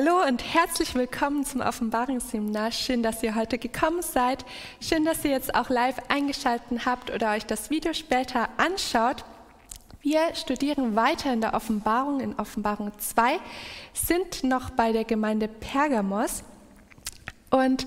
[0.00, 2.70] Hallo und herzlich willkommen zum Offenbarungsseminar.
[2.70, 4.44] Schön, dass ihr heute gekommen seid.
[4.80, 9.24] Schön, dass ihr jetzt auch live eingeschaltet habt oder euch das Video später anschaut.
[10.00, 13.40] Wir studieren weiter in der Offenbarung, in Offenbarung 2,
[13.92, 16.44] sind noch bei der Gemeinde Pergamos
[17.50, 17.84] und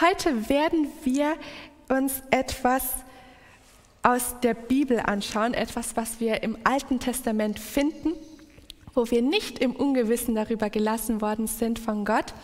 [0.00, 1.36] heute werden wir
[1.90, 2.84] uns etwas
[4.02, 8.14] aus der Bibel anschauen, etwas, was wir im Alten Testament finden
[8.94, 12.34] wo wir nicht im Ungewissen darüber gelassen worden sind von Gott.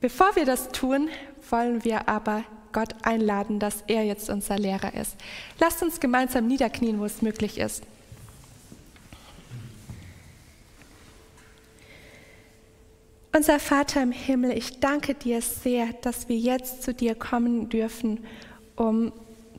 [0.00, 1.08] Bevor wir das tun,
[1.50, 5.16] wollen wir aber Gott einladen, dass er jetzt unser Lehrer ist.
[5.60, 7.82] Lasst uns gemeinsam niederknien, wo es möglich ist.
[13.34, 18.24] Unser Vater im Himmel, ich danke dir sehr, dass wir jetzt zu dir kommen dürfen,
[18.76, 19.12] um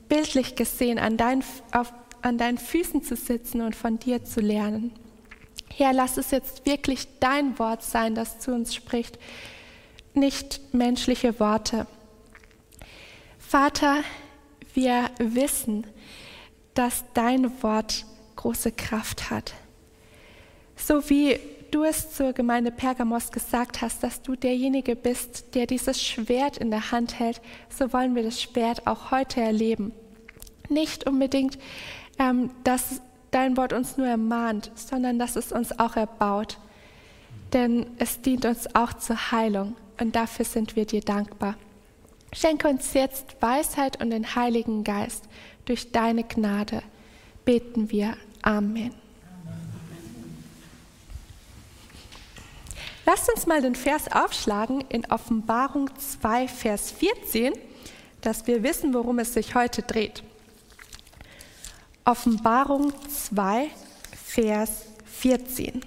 [0.07, 4.91] bildlich gesehen an, dein, auf, an deinen Füßen zu sitzen und von dir zu lernen.
[5.73, 9.19] Herr, lass es jetzt wirklich dein Wort sein, das zu uns spricht,
[10.13, 11.87] nicht menschliche Worte.
[13.37, 14.03] Vater,
[14.73, 15.85] wir wissen,
[16.73, 18.05] dass dein Wort
[18.35, 19.53] große Kraft hat.
[20.75, 21.39] So wie
[21.71, 26.69] du es zur Gemeinde Pergamos gesagt hast, dass du derjenige bist, der dieses Schwert in
[26.69, 29.91] der Hand hält, so wollen wir das Schwert auch heute erleben.
[30.69, 31.57] Nicht unbedingt,
[32.17, 33.01] ähm, dass
[33.35, 36.57] dein Wort uns nur ermahnt, sondern dass es uns auch erbaut.
[37.51, 41.55] Denn es dient uns auch zur Heilung und dafür sind wir dir dankbar.
[42.31, 45.25] Schenke uns jetzt Weisheit und den Heiligen Geist.
[45.65, 46.81] Durch deine Gnade
[47.43, 48.15] beten wir.
[48.41, 48.93] Amen.
[53.05, 57.53] Lasst uns mal den Vers aufschlagen in Offenbarung 2, Vers 14,
[58.21, 60.23] dass wir wissen, worum es sich heute dreht.
[62.07, 63.71] Offenbarung 2,
[64.13, 65.81] Vers 14.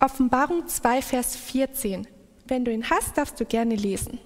[0.00, 2.08] Offenbarung 2, Vers 14.
[2.48, 4.18] Wenn du ihn hast, darfst du gerne lesen.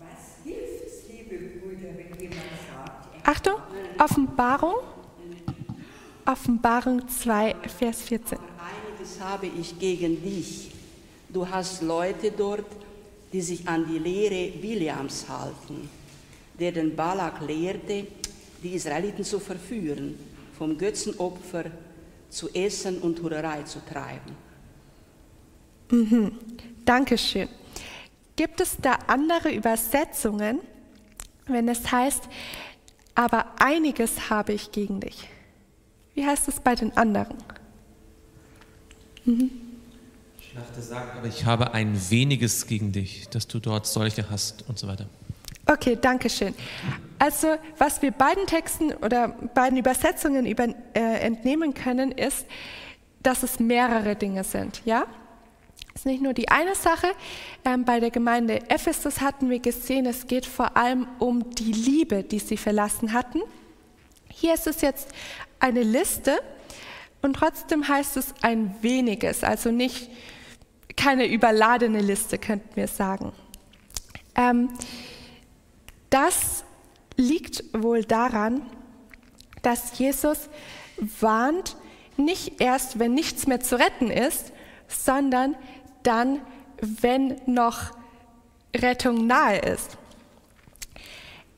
[0.00, 3.60] Was hilft es, liebe Brüder, wenn jemand sagt, Achtung,
[3.96, 4.74] Offenbarung,
[6.24, 8.38] Offenbarung 2, Vers 14.
[8.38, 10.72] Einiges habe ich gegen dich.
[11.28, 12.66] Du hast Leute dort,
[13.32, 15.88] die sich an die Lehre Williams halten,
[16.58, 18.06] der den Balak lehrte,
[18.62, 20.18] die Israeliten zu verführen,
[20.56, 21.64] vom Götzenopfer
[22.30, 24.34] zu essen und Hurerei zu treiben.
[25.90, 26.38] Mhm.
[26.84, 27.48] Dankeschön.
[28.34, 30.60] Gibt es da andere Übersetzungen,
[31.46, 32.24] wenn es heißt,
[33.14, 35.28] aber einiges habe ich gegen dich?
[36.14, 37.36] Wie heißt es bei den anderen?
[39.24, 39.65] Mhm
[40.56, 44.78] dachte, sag, aber ich habe ein weniges gegen dich, dass du dort solche hast und
[44.78, 45.06] so weiter.
[45.66, 46.54] Okay, danke schön.
[47.18, 52.46] Also, was wir beiden Texten oder beiden Übersetzungen über, äh, entnehmen können, ist,
[53.22, 54.82] dass es mehrere Dinge sind.
[54.84, 55.06] Ja?
[55.94, 57.08] Es ist nicht nur die eine Sache.
[57.64, 62.22] Ähm, bei der Gemeinde Ephesus hatten wir gesehen, es geht vor allem um die Liebe,
[62.22, 63.40] die sie verlassen hatten.
[64.28, 65.08] Hier ist es jetzt
[65.58, 66.38] eine Liste
[67.22, 70.10] und trotzdem heißt es ein weniges, also nicht
[70.96, 73.32] keine überladene Liste, könnten wir sagen.
[74.34, 74.70] Ähm,
[76.10, 76.64] das
[77.16, 78.62] liegt wohl daran,
[79.62, 80.48] dass Jesus
[81.20, 81.76] warnt,
[82.16, 84.52] nicht erst, wenn nichts mehr zu retten ist,
[84.88, 85.54] sondern
[86.02, 86.40] dann,
[86.80, 87.90] wenn noch
[88.74, 89.98] Rettung nahe ist.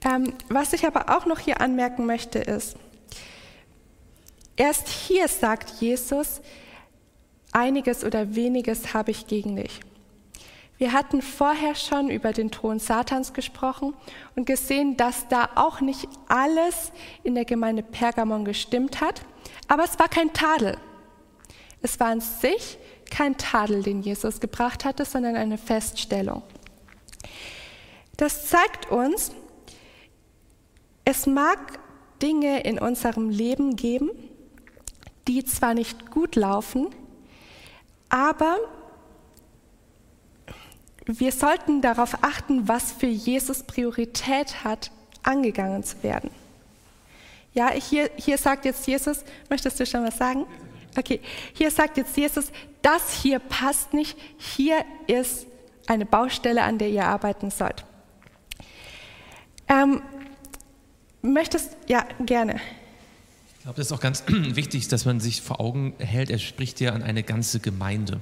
[0.04, 2.76] Ähm, was ich aber auch noch hier anmerken möchte, ist,
[4.56, 6.40] erst hier sagt Jesus,
[7.52, 9.80] einiges oder weniges habe ich gegen dich.
[10.78, 13.94] Wir hatten vorher schon über den Thron Satans gesprochen
[14.36, 16.92] und gesehen, dass da auch nicht alles
[17.24, 19.22] in der Gemeinde Pergamon gestimmt hat,
[19.66, 20.76] aber es war kein Tadel.
[21.82, 22.78] Es war an sich
[23.10, 26.42] kein Tadel, den Jesus gebracht hatte, sondern eine Feststellung.
[28.16, 29.32] Das zeigt uns,
[31.04, 31.58] es mag
[32.22, 34.10] Dinge in unserem Leben geben,
[35.26, 36.88] die zwar nicht gut laufen,
[38.08, 38.58] aber
[41.06, 44.90] wir sollten darauf achten, was für Jesus Priorität hat,
[45.22, 46.31] angegangen zu werden.
[47.55, 50.46] Ja, hier, hier sagt jetzt Jesus, möchtest du schon was sagen?
[50.96, 51.20] Okay,
[51.55, 52.52] hier sagt jetzt Jesus,
[52.82, 55.46] das hier passt nicht, hier ist
[55.87, 57.84] eine Baustelle, an der ihr arbeiten sollt.
[59.69, 60.02] Ähm,
[61.22, 62.61] möchtest, ja, gerne
[63.68, 66.94] glaube, das ist auch ganz wichtig, dass man sich vor Augen hält, er spricht ja
[66.94, 68.18] an eine ganze Gemeinde.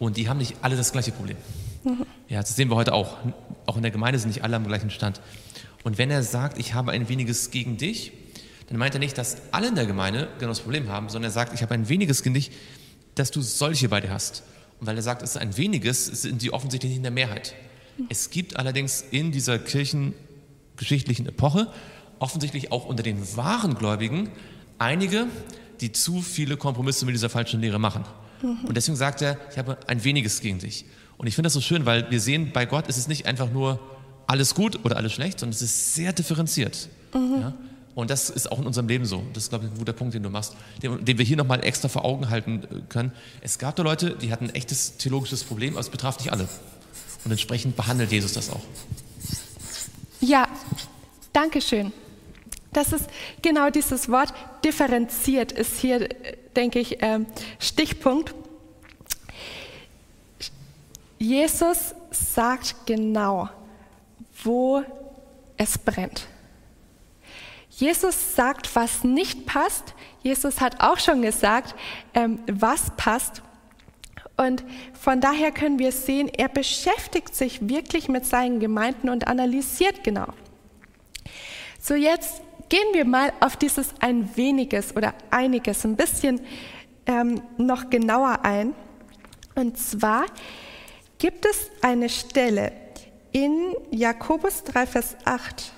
[0.00, 1.36] Und die haben nicht alle das gleiche Problem.
[1.84, 2.04] Mhm.
[2.28, 3.18] Ja, das sehen wir heute auch.
[3.66, 5.20] Auch in der Gemeinde sind nicht alle am gleichen Stand.
[5.84, 8.10] Und wenn er sagt, ich habe ein weniges gegen dich,
[8.68, 11.34] dann meint er nicht, dass alle in der Gemeinde genau das Problem haben, sondern er
[11.34, 12.52] sagt, ich habe ein weniges Kind nicht,
[13.14, 14.42] dass du solche bei dir hast.
[14.80, 17.54] Und weil er sagt, es ist ein weniges, sind die offensichtlich nicht in der Mehrheit.
[18.08, 21.68] Es gibt allerdings in dieser kirchengeschichtlichen Epoche
[22.18, 24.30] offensichtlich auch unter den wahren Gläubigen
[24.78, 25.26] einige,
[25.80, 28.04] die zu viele Kompromisse mit dieser falschen Lehre machen.
[28.42, 30.84] Und deswegen sagt er, ich habe ein weniges gegen dich.
[31.16, 33.50] Und ich finde das so schön, weil wir sehen, bei Gott ist es nicht einfach
[33.50, 33.80] nur
[34.26, 36.88] alles gut oder alles schlecht, sondern es ist sehr differenziert.
[37.12, 37.40] Mhm.
[37.40, 37.54] Ja?
[37.94, 39.24] Und das ist auch in unserem Leben so.
[39.32, 41.64] Das ist, glaube ich, ein guter Punkt, den du machst, den, den wir hier nochmal
[41.64, 43.10] extra vor Augen halten äh, können.
[43.40, 46.48] Es gab da Leute, die hatten ein echtes theologisches Problem, aber es betraf nicht alle.
[47.24, 48.62] Und entsprechend behandelt Jesus das auch.
[50.20, 50.46] Ja,
[51.32, 51.92] danke schön.
[52.72, 53.08] Das ist
[53.42, 54.32] genau dieses Wort
[54.64, 56.08] differenziert, ist hier,
[56.54, 57.26] denke ich, ähm,
[57.58, 58.34] Stichpunkt.
[61.18, 63.48] Jesus sagt genau,
[64.44, 64.82] wo
[65.56, 66.26] es brennt.
[67.70, 69.94] Jesus sagt, was nicht passt.
[70.22, 71.74] Jesus hat auch schon gesagt,
[72.12, 73.42] ähm, was passt.
[74.36, 74.64] Und
[74.98, 80.28] von daher können wir sehen, er beschäftigt sich wirklich mit seinen Gemeinden und analysiert genau.
[81.80, 86.40] So jetzt gehen wir mal auf dieses ein weniges oder einiges ein bisschen
[87.06, 88.74] ähm, noch genauer ein.
[89.54, 90.26] Und zwar
[91.18, 92.72] gibt es eine Stelle
[93.32, 95.72] in Jakobus 3, Vers 8,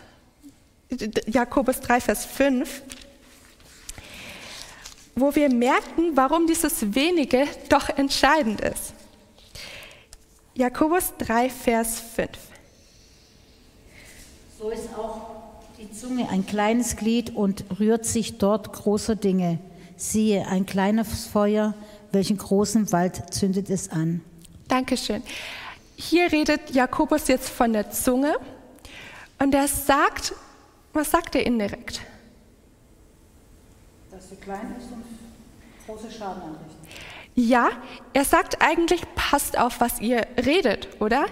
[1.27, 2.83] Jakobus 3, Vers 5,
[5.15, 8.95] wo wir merken, warum dieses wenige doch entscheidend ist.
[10.55, 12.29] Jakobus 3, Vers 5.
[14.59, 15.40] So ist auch
[15.81, 19.59] die Zunge ein kleines Glied und rührt sich dort großer Dinge.
[19.97, 21.75] Siehe, ein kleines Feuer,
[22.13, 24.21] welchen großen Wald zündet es an.
[24.69, 25.23] Dankeschön.
[25.97, 28.37] Hier redet Jakobus jetzt von der Zunge
[29.39, 30.35] und er sagt,
[30.93, 32.03] was sagt er indirekt?
[34.11, 35.05] Dass sie klein ist und
[35.87, 36.80] große Schaden anrichtet.
[37.43, 37.71] Ja,
[38.13, 41.25] er sagt eigentlich, passt auf, was ihr redet, oder?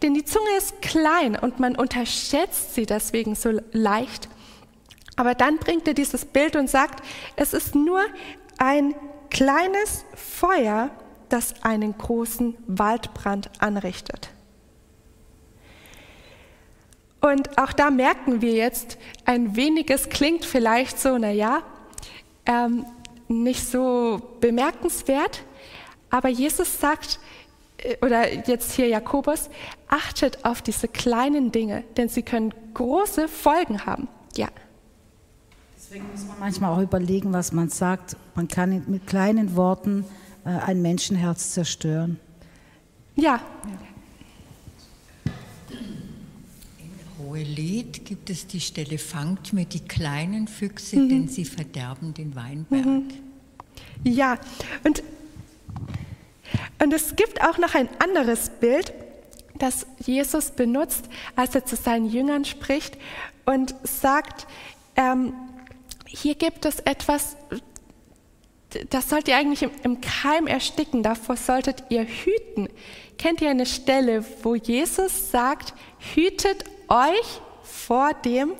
[0.00, 4.30] Denn die Zunge ist klein und man unterschätzt sie deswegen so leicht.
[5.16, 7.04] Aber dann bringt er dieses Bild und sagt,
[7.36, 8.00] es ist nur
[8.56, 8.94] ein
[9.28, 10.90] kleines Feuer,
[11.28, 14.30] das einen großen Waldbrand anrichtet.
[17.20, 18.96] Und auch da merken wir jetzt,
[19.26, 21.62] ein weniges klingt vielleicht so, naja,
[22.46, 22.86] ähm,
[23.28, 25.44] nicht so bemerkenswert,
[26.10, 27.18] aber Jesus sagt,
[27.78, 29.48] äh, oder jetzt hier Jakobus,
[29.88, 34.08] achtet auf diese kleinen Dinge, denn sie können große Folgen haben.
[34.36, 34.48] Ja.
[35.76, 38.16] Deswegen muss man manchmal auch überlegen, was man sagt.
[38.34, 40.04] Man kann mit kleinen Worten
[40.44, 42.20] äh, ein Menschenherz zerstören.
[43.16, 43.40] Ja.
[43.40, 43.40] ja.
[47.18, 51.08] Hohelied gibt es die Stelle, fangt mir die kleinen Füchse, mhm.
[51.08, 52.86] denn sie verderben den Weinberg.
[52.86, 53.08] Mhm.
[54.04, 54.38] Ja,
[54.84, 55.02] und,
[56.82, 58.92] und es gibt auch noch ein anderes Bild,
[59.58, 61.04] das Jesus benutzt,
[61.36, 62.96] als er zu seinen Jüngern spricht
[63.44, 64.46] und sagt,
[64.96, 65.34] ähm,
[66.06, 67.36] hier gibt es etwas,
[68.88, 72.68] das sollt ihr eigentlich im, im Keim ersticken, davor solltet ihr hüten.
[73.18, 75.74] Kennt ihr eine Stelle, wo Jesus sagt,
[76.14, 78.54] hütet euch vor dem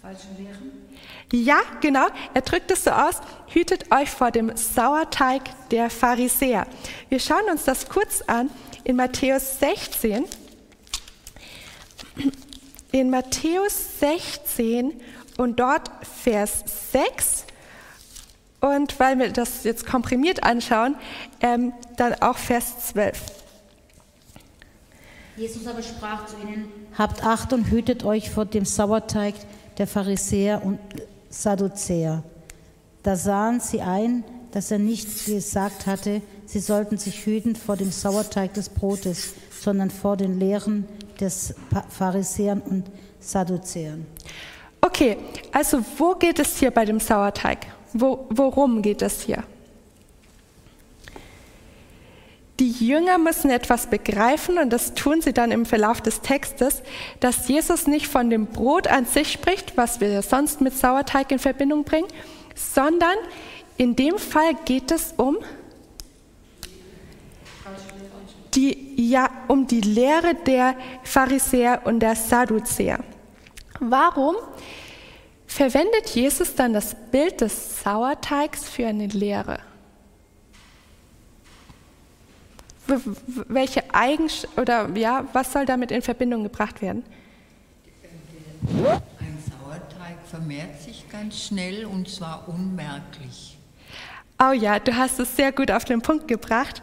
[0.00, 0.85] falschen Lehren?
[1.32, 2.06] Ja, genau.
[2.34, 6.66] Er drückt es so aus, hütet euch vor dem Sauerteig der Pharisäer.
[7.08, 8.48] Wir schauen uns das kurz an
[8.84, 10.24] in Matthäus 16.
[12.92, 14.92] In Matthäus 16
[15.36, 15.90] und dort
[16.22, 17.44] Vers 6.
[18.60, 20.96] Und weil wir das jetzt komprimiert anschauen,
[21.40, 23.20] ähm, dann auch Vers 12.
[25.36, 29.34] Jesus aber sprach zu ihnen, habt Acht und hütet euch vor dem Sauerteig
[29.76, 30.78] der Pharisäer und
[31.42, 32.22] Sadduzäer.
[33.02, 37.92] Da sahen sie ein, dass er nicht gesagt hatte, sie sollten sich hüten vor dem
[37.92, 40.86] Sauerteig des Brotes, sondern vor den Lehren
[41.20, 41.54] des
[41.90, 42.84] Pharisäern und
[43.20, 44.06] Sadduzäern.
[44.80, 45.16] Okay,
[45.52, 47.66] also wo geht es hier bei dem Sauerteig?
[47.92, 49.42] Wo, worum geht es hier?
[52.58, 56.82] Die Jünger müssen etwas begreifen und das tun sie dann im Verlauf des Textes,
[57.20, 61.38] dass Jesus nicht von dem Brot an sich spricht, was wir sonst mit Sauerteig in
[61.38, 62.08] Verbindung bringen,
[62.54, 63.16] sondern
[63.76, 65.36] in dem Fall geht es um
[68.54, 73.00] die, ja, um die Lehre der Pharisäer und der Sadduzäer.
[73.80, 74.34] Warum
[75.46, 79.58] verwendet Jesus dann das Bild des Sauerteigs für eine Lehre?
[83.48, 87.04] Welche Eigenschaften oder ja, was soll damit in Verbindung gebracht werden?
[88.62, 93.58] Ein Sauerteig vermehrt sich ganz schnell und zwar unmerklich.
[94.38, 96.82] Oh ja, du hast es sehr gut auf den Punkt gebracht.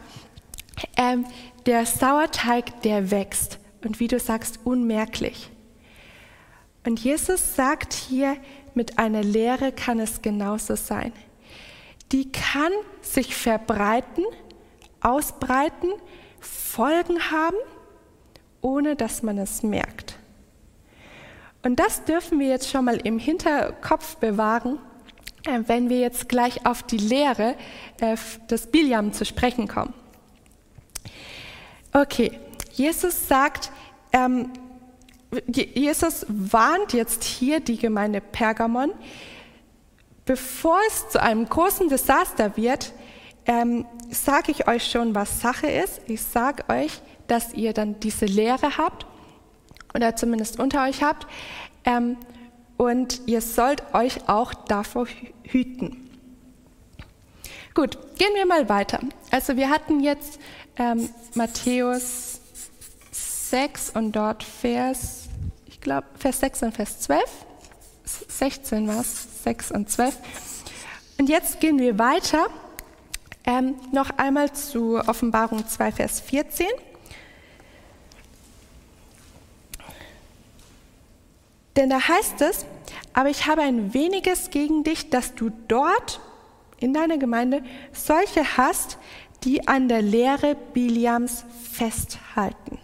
[0.96, 1.24] Ähm,
[1.66, 5.50] der Sauerteig, der wächst und wie du sagst, unmerklich.
[6.84, 8.36] Und Jesus sagt hier,
[8.74, 11.12] mit einer Lehre kann es genauso sein.
[12.12, 14.24] Die kann sich verbreiten,
[15.04, 15.90] ausbreiten,
[16.40, 17.56] Folgen haben,
[18.60, 20.18] ohne dass man es merkt.
[21.62, 24.78] Und das dürfen wir jetzt schon mal im Hinterkopf bewahren,
[25.46, 27.54] äh, wenn wir jetzt gleich auf die Lehre
[28.00, 28.16] äh,
[28.50, 29.94] des Biliam zu sprechen kommen.
[31.92, 32.38] Okay,
[32.72, 33.70] Jesus sagt,
[34.12, 34.50] ähm,
[35.46, 38.92] Jesus warnt jetzt hier die Gemeinde Pergamon,
[40.24, 42.92] bevor es zu einem großen Desaster wird,
[43.46, 46.00] ähm, sage ich euch schon, was Sache ist.
[46.06, 49.06] Ich sage euch, dass ihr dann diese Lehre habt
[49.94, 51.26] oder zumindest unter euch habt.
[51.84, 52.16] Ähm,
[52.76, 55.06] und ihr sollt euch auch davor
[55.44, 56.10] hüten.
[57.74, 59.00] Gut, gehen wir mal weiter.
[59.30, 60.40] Also wir hatten jetzt
[60.76, 62.40] ähm, Matthäus
[63.10, 65.28] 6 und dort Vers,
[65.66, 67.22] ich glaube Vers 6 und Vers 12.
[68.04, 70.16] 16 war es, 6 und 12.
[71.18, 72.46] Und jetzt gehen wir weiter.
[73.46, 76.66] Ähm, noch einmal zu Offenbarung 2, Vers 14.
[81.76, 82.64] Denn da heißt es,
[83.12, 86.20] aber ich habe ein weniges gegen dich, dass du dort
[86.78, 88.98] in deiner Gemeinde solche hast,
[89.42, 92.78] die an der Lehre Biliams festhalten.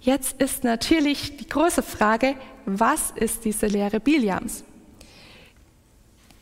[0.00, 2.34] Jetzt ist natürlich die große Frage,
[2.64, 4.64] was ist diese Lehre Biliams?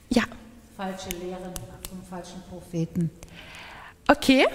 [0.08, 0.22] Ja.
[0.76, 1.52] Falsche Lehren
[2.16, 3.10] falschen Propheten.
[4.08, 4.46] Okay,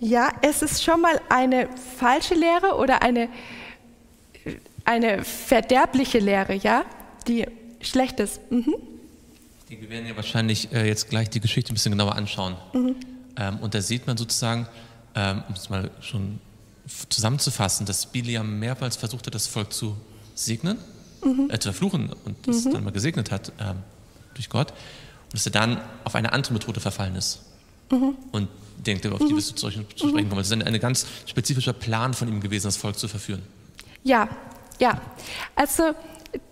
[0.00, 3.28] ja, es ist schon mal eine falsche Lehre oder eine
[4.84, 6.84] eine verderbliche Lehre, ja,
[7.26, 7.46] die
[7.80, 8.40] schlecht ist.
[8.50, 8.74] Mhm.
[9.68, 12.56] Wir werden ja wahrscheinlich äh, jetzt gleich die Geschichte ein bisschen genauer anschauen.
[12.72, 12.96] Mhm.
[13.36, 14.68] Ähm, und da sieht man sozusagen,
[15.16, 16.38] ähm, um es mal schon
[17.08, 19.96] zusammenzufassen, dass Biliam mehrmals versucht hat, das Volk zu
[20.36, 20.78] segnen,
[21.24, 21.50] mhm.
[21.50, 22.72] äh, zu verfluchen und das mhm.
[22.74, 23.78] dann mal gesegnet hat ähm,
[24.34, 24.72] durch Gott.
[25.26, 27.42] Und dass er dann auf eine andere Methode verfallen ist.
[27.90, 28.16] Mhm.
[28.32, 28.48] Und
[28.86, 29.86] denkt, auf die wirst du zu sprechen
[30.28, 30.36] kommen.
[30.36, 33.42] Das ist ein, ein ganz spezifischer Plan von ihm gewesen, das Volk zu verführen.
[34.02, 34.28] Ja,
[34.78, 35.00] ja,
[35.54, 35.94] also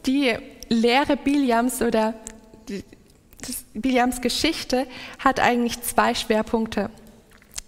[0.06, 0.34] die
[0.68, 2.14] Lehre Biliams oder
[2.68, 2.82] die,
[3.74, 4.86] Biliams Geschichte
[5.18, 6.90] hat eigentlich zwei Schwerpunkte.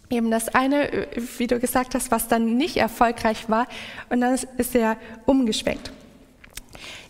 [0.08, 3.66] Eben das eine, wie du gesagt hast, was dann nicht erfolgreich war,
[4.08, 4.96] und dann ist er
[5.26, 5.90] umgeschwenkt.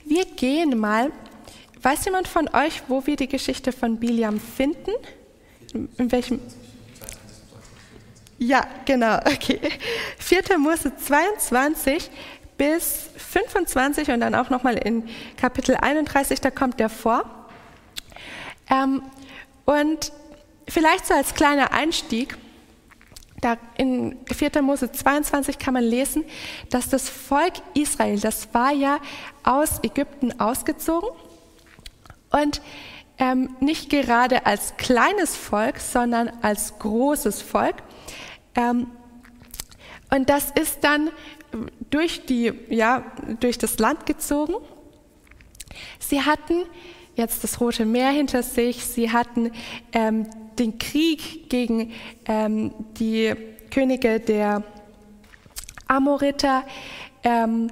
[0.05, 1.13] Wir gehen mal,
[1.83, 4.93] weiß jemand von euch, wo wir die Geschichte von Biliam finden?
[5.73, 6.41] In welchem?
[8.39, 9.61] Ja, genau, okay.
[10.19, 10.59] 4.
[10.59, 12.11] Mose 22,
[12.57, 17.25] bis 25 und dann auch nochmal in Kapitel 31, da kommt der vor.
[18.71, 19.03] Ähm,
[19.65, 20.13] und
[20.69, 22.37] vielleicht so als kleiner Einstieg,
[23.41, 24.63] da in 4.
[24.63, 26.25] Mose 22 kann man lesen,
[26.71, 28.99] dass das Volk Israel, das war ja
[29.45, 31.11] aus Ägypten ausgezogen
[32.31, 32.61] und
[33.19, 37.77] ähm, nicht gerade als kleines Volk, sondern als großes Volk.
[38.55, 38.89] Ähm,
[40.11, 41.11] und das ist dann
[41.91, 43.05] durch, die, ja,
[43.41, 44.55] durch das Land gezogen.
[45.99, 46.65] Sie hatten
[47.17, 49.51] jetzt das Rote Meer hinter sich, sie hatten
[49.93, 50.29] ähm,
[50.59, 51.93] den Krieg gegen
[52.27, 53.35] ähm, die
[53.71, 54.63] Könige der
[55.89, 56.65] Amoriter,
[57.25, 57.71] ähm,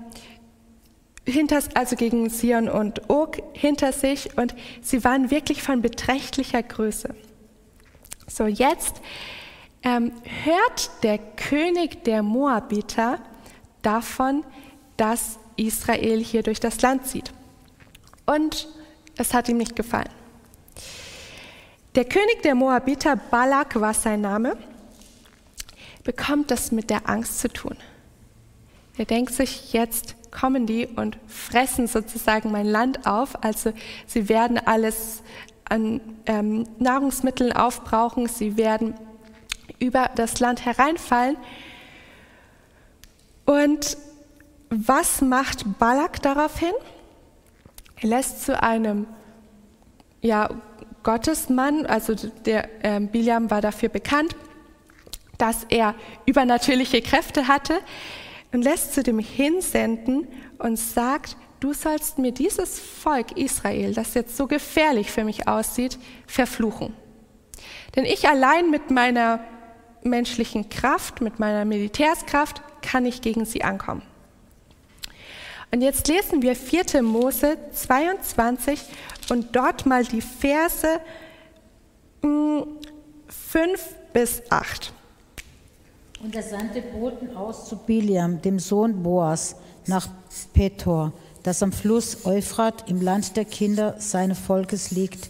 [1.27, 7.15] hinter, also gegen Sion und Og hinter sich und sie waren wirklich von beträchtlicher Größe.
[8.27, 9.01] So, jetzt
[9.83, 10.13] ähm,
[10.45, 13.19] hört der König der Moabiter
[13.83, 14.45] davon,
[14.97, 17.33] dass Israel hier durch das Land zieht.
[18.27, 18.69] Und
[19.17, 20.09] es hat ihm nicht gefallen.
[21.95, 24.57] Der König der Moabiter, Balak war sein Name,
[26.03, 27.77] bekommt das mit der Angst zu tun.
[28.97, 33.43] Er denkt sich, jetzt kommen die und fressen sozusagen mein Land auf.
[33.43, 33.73] Also
[34.07, 35.23] sie werden alles
[35.69, 38.95] an ähm, Nahrungsmitteln aufbrauchen, sie werden
[39.79, 41.37] über das Land hereinfallen
[43.47, 43.97] und
[44.71, 46.73] was macht Balak daraufhin?
[48.01, 49.07] Er lässt zu einem
[50.21, 50.51] ja,
[51.03, 52.15] Gottesmann, also
[52.45, 54.35] der äh, Biliam war dafür bekannt,
[55.39, 55.95] dass er
[56.27, 57.75] übernatürliche Kräfte hatte
[58.55, 64.37] und lässt zu dem hinsenden und sagt, du sollst mir dieses Volk Israel, das jetzt
[64.37, 66.95] so gefährlich für mich aussieht, verfluchen.
[67.97, 69.45] Denn ich allein mit meiner
[70.05, 74.03] menschlichen Kraft, mit meiner Militärskraft kann ich gegen sie ankommen.
[75.73, 77.03] Und jetzt lesen wir 4.
[77.03, 78.81] Mose 22
[79.31, 81.01] und dort mal die Verse
[82.21, 83.01] 5
[84.13, 84.94] bis 8.
[86.25, 90.09] Und er sandte Boten aus zu Biliam, dem Sohn Boas, nach
[90.55, 91.13] Petor,
[91.43, 95.29] das am Fluss Euphrat im Land der Kinder seines Volkes liegt,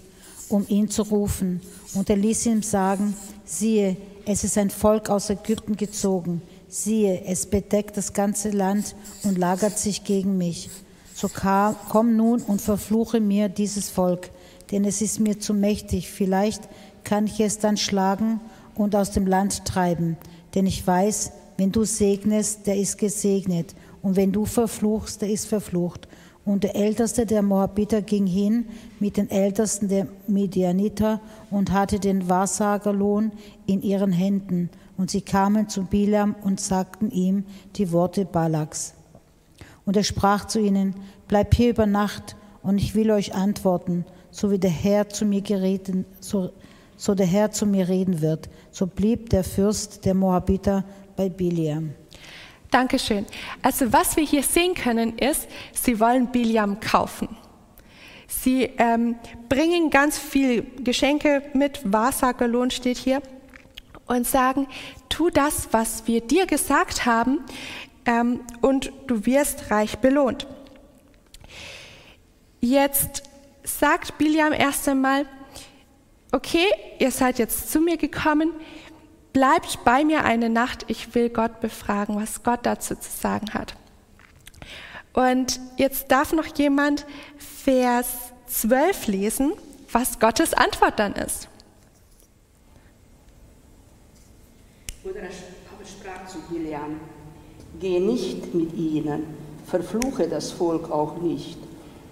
[0.48, 1.60] um ihn zu rufen.
[1.94, 6.42] Und er ließ ihm sagen, siehe, es ist ein Volk aus Ägypten gezogen.
[6.68, 10.70] Siehe, es bedeckt das ganze Land und lagert sich gegen mich.
[11.12, 11.28] So
[11.88, 14.30] komm nun und verfluche mir dieses Volk,
[14.70, 16.08] denn es ist mir zu mächtig.
[16.08, 16.68] Vielleicht
[17.02, 18.38] kann ich es dann schlagen
[18.76, 20.16] und aus dem Land treiben.
[20.54, 23.74] Denn ich weiß, wenn du segnest, der ist gesegnet.
[24.02, 26.08] Und wenn du verfluchst, der ist verflucht.
[26.44, 28.66] Und der Älteste der Moabiter ging hin
[29.00, 31.20] mit den Ältesten der Midianiter
[31.50, 33.32] und hatte den Wahrsagerlohn
[33.66, 34.68] in ihren Händen.
[34.98, 37.44] Und sie kamen zu Bilam und sagten ihm
[37.76, 38.94] die Worte Balaks.
[39.86, 40.94] Und er sprach zu ihnen,
[41.28, 45.40] bleib hier über Nacht und ich will euch antworten, so wie der Herr zu mir
[45.40, 46.50] gereden, so,
[46.96, 48.48] so der Herr zu mir reden wird.
[48.70, 50.84] So blieb der Fürst der Moabiter
[51.16, 51.94] bei Biliam.
[52.70, 53.24] Dankeschön.
[53.62, 57.28] Also was wir hier sehen können ist, sie wollen Biliam kaufen.
[58.26, 59.16] Sie ähm,
[59.48, 63.22] bringen ganz viel Geschenke mit, Wahrsagerlohn steht hier,
[64.06, 64.66] und sagen,
[65.08, 67.40] tu das, was wir dir gesagt haben,
[68.06, 70.46] ähm, und du wirst reich belohnt.
[72.60, 73.22] Jetzt
[73.62, 75.26] sagt Biliam erst einmal,
[76.34, 76.66] okay,
[76.98, 78.52] ihr seid jetzt zu mir gekommen,
[79.32, 83.76] bleibt bei mir eine Nacht, ich will Gott befragen, was Gott dazu zu sagen hat.
[85.12, 87.06] Und jetzt darf noch jemand
[87.38, 89.52] Vers 12 lesen,
[89.92, 91.48] was Gottes Antwort dann ist.
[95.04, 96.98] Und er sprach zu Biliam,
[97.78, 99.22] geh nicht mit ihnen,
[99.66, 101.58] verfluche das Volk auch nicht,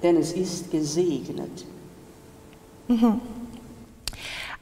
[0.02, 1.64] denn es ist gesegnet.
[2.86, 3.20] Mhm.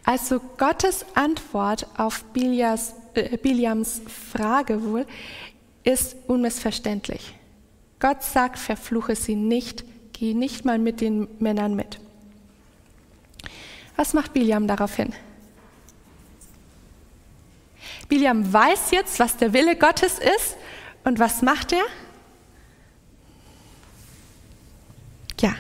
[0.05, 5.07] Also Gottes Antwort auf Bilias, äh, Biliams Frage wohl
[5.85, 7.35] ist unmissverständlich.
[7.99, 12.01] Gott sagt, verfluche sie nicht, geh nicht mal mit den Männern mit.
[13.97, 15.13] Was macht Biliam daraufhin?
[18.09, 20.57] Biliam weiß jetzt, was der Wille Gottes ist
[21.05, 21.85] und was macht er?
[25.41, 25.55] Ja.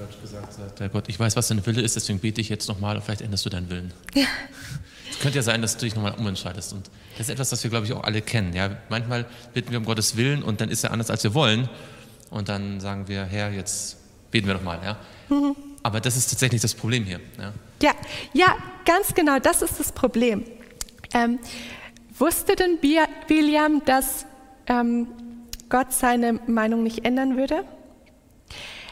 [0.00, 2.68] Deutsch gesagt sagt der Gott, ich weiß, was dein Wille ist, deswegen bete ich jetzt
[2.68, 3.92] nochmal und vielleicht änderst du deinen Willen.
[4.14, 4.24] Ja.
[5.10, 6.72] Es könnte ja sein, dass du dich nochmal umentscheidest.
[6.72, 8.54] Und das ist etwas, was wir, glaube ich, auch alle kennen.
[8.54, 11.68] Ja, manchmal bitten wir um Gottes Willen und dann ist er anders, als wir wollen.
[12.30, 13.98] Und dann sagen wir, Herr, jetzt
[14.30, 14.78] beten wir nochmal.
[14.82, 14.96] Ja?
[15.28, 15.54] Mhm.
[15.82, 17.20] Aber das ist tatsächlich das Problem hier.
[17.38, 17.92] Ja, ja,
[18.32, 20.44] ja ganz genau, das ist das Problem.
[21.12, 21.38] Ähm,
[22.16, 22.78] wusste denn
[23.26, 24.24] Biliam, dass
[24.66, 25.08] ähm,
[25.68, 27.64] Gott seine Meinung nicht ändern würde?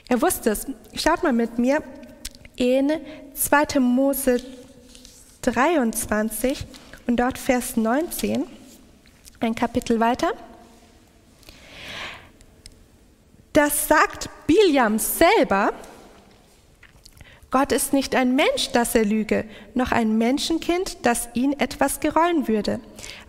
[0.09, 0.67] Er wusste es.
[0.95, 1.83] Schaut mal mit mir
[2.57, 2.91] in
[3.35, 3.79] 2.
[3.79, 4.43] Mose
[5.43, 6.67] 23
[7.07, 8.45] und dort Vers 19,
[9.41, 10.33] ein Kapitel weiter.
[13.53, 15.73] Das sagt Biliam selber,
[17.51, 19.45] Gott ist nicht ein Mensch, dass er lüge,
[19.75, 22.81] noch ein Menschenkind, das ihn etwas gereuen würde.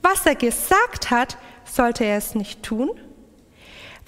[0.02, 2.92] Was er gesagt hat, sollte er es nicht tun?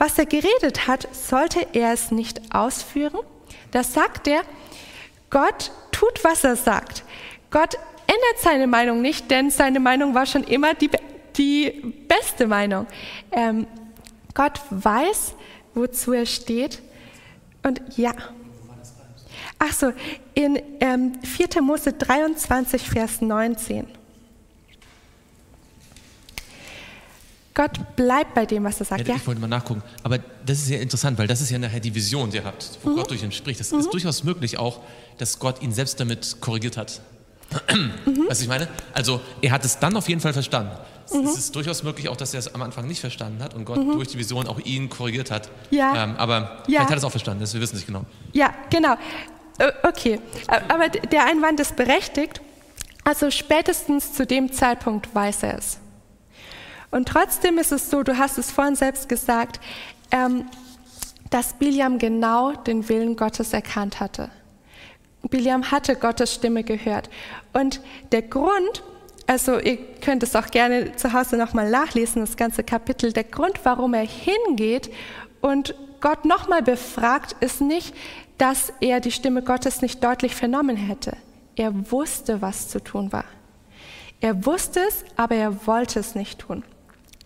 [0.02, 3.20] Was er geredet hat, sollte er es nicht ausführen?
[3.70, 4.42] Da sagt er,
[5.30, 7.04] Gott tut, was er sagt.
[7.52, 7.76] Gott
[8.08, 10.90] ändert seine Meinung nicht, denn seine Meinung war schon immer die,
[11.38, 12.88] die beste Meinung.
[13.32, 13.68] Ähm,
[14.34, 15.36] Gott weiß,
[15.76, 16.82] wozu er steht.
[17.62, 18.14] Und ja.
[19.60, 19.94] Ach so,
[20.34, 21.62] in ähm, 4.
[21.62, 23.86] Mose 23, Vers 19.
[27.54, 29.08] Gott bleibt bei dem, was er sagt.
[29.08, 29.84] Ja, ich wollte mal nachgucken.
[30.04, 32.80] Aber das ist ja interessant, weil das ist ja nachher die Vision, die ihr habt,
[32.84, 32.96] wo mhm.
[32.96, 33.60] Gott durch ihn spricht.
[33.60, 33.80] Das mhm.
[33.80, 34.80] ist durchaus möglich auch,
[35.18, 37.02] dass Gott ihn selbst damit korrigiert hat.
[38.06, 38.26] Mhm.
[38.30, 38.70] Was ich meine?
[38.94, 40.72] Also er hat es dann auf jeden Fall verstanden.
[41.12, 41.26] Mhm.
[41.26, 43.78] Es ist durchaus möglich auch, dass er es am Anfang nicht verstanden hat und Gott
[43.78, 43.92] mhm.
[43.92, 45.50] durch die Vision auch ihn korrigiert hat.
[45.70, 46.04] Ja.
[46.04, 46.48] Ähm, aber ja.
[46.66, 48.06] vielleicht hat er es auch verstanden, das, wir wissen nicht genau.
[48.32, 48.96] Ja, genau.
[49.84, 52.42] Okay, aber der Einwand ist berechtigt.
[53.04, 55.78] Also spätestens zu dem Zeitpunkt weiß er es.
[56.92, 59.60] Und trotzdem ist es so, du hast es vorhin selbst gesagt,
[60.12, 60.46] ähm,
[61.30, 64.30] dass Biliam genau den Willen Gottes erkannt hatte.
[65.30, 67.10] Biliam hatte Gottes Stimme gehört.
[67.54, 68.84] Und der Grund,
[69.28, 73.62] also ihr könnt es auch gerne zu Hause nochmal nachlesen, das ganze Kapitel, der Grund,
[73.64, 74.92] warum er hingeht
[75.40, 77.96] und Gott nochmal befragt, ist nicht,
[78.38, 81.16] dass er die Stimme Gottes nicht deutlich vernommen hätte.
[81.56, 83.26] Er wusste, was zu tun war.
[84.20, 86.64] Er wusste es, aber er wollte es nicht tun.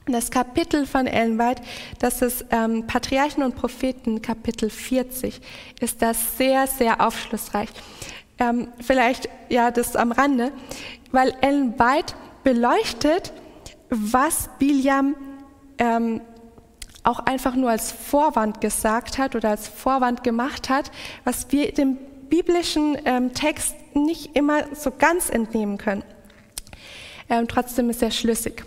[0.07, 1.63] Das Kapitel von Ellen White,
[1.97, 5.41] das ist ähm, Patriarchen und Propheten, Kapitel 40,
[5.79, 7.69] ist das sehr, sehr aufschlussreich.
[8.37, 10.51] Ähm, vielleicht, ja, das am Rande,
[11.11, 12.13] weil Ellen White
[12.43, 13.33] beleuchtet,
[13.89, 15.15] was Biliam
[15.79, 16.21] ähm,
[17.03, 20.91] auch einfach nur als Vorwand gesagt hat oder als Vorwand gemacht hat,
[21.23, 21.97] was wir dem
[22.29, 26.03] biblischen ähm, Text nicht immer so ganz entnehmen können.
[27.27, 28.65] Ähm, trotzdem ist er schlüssig.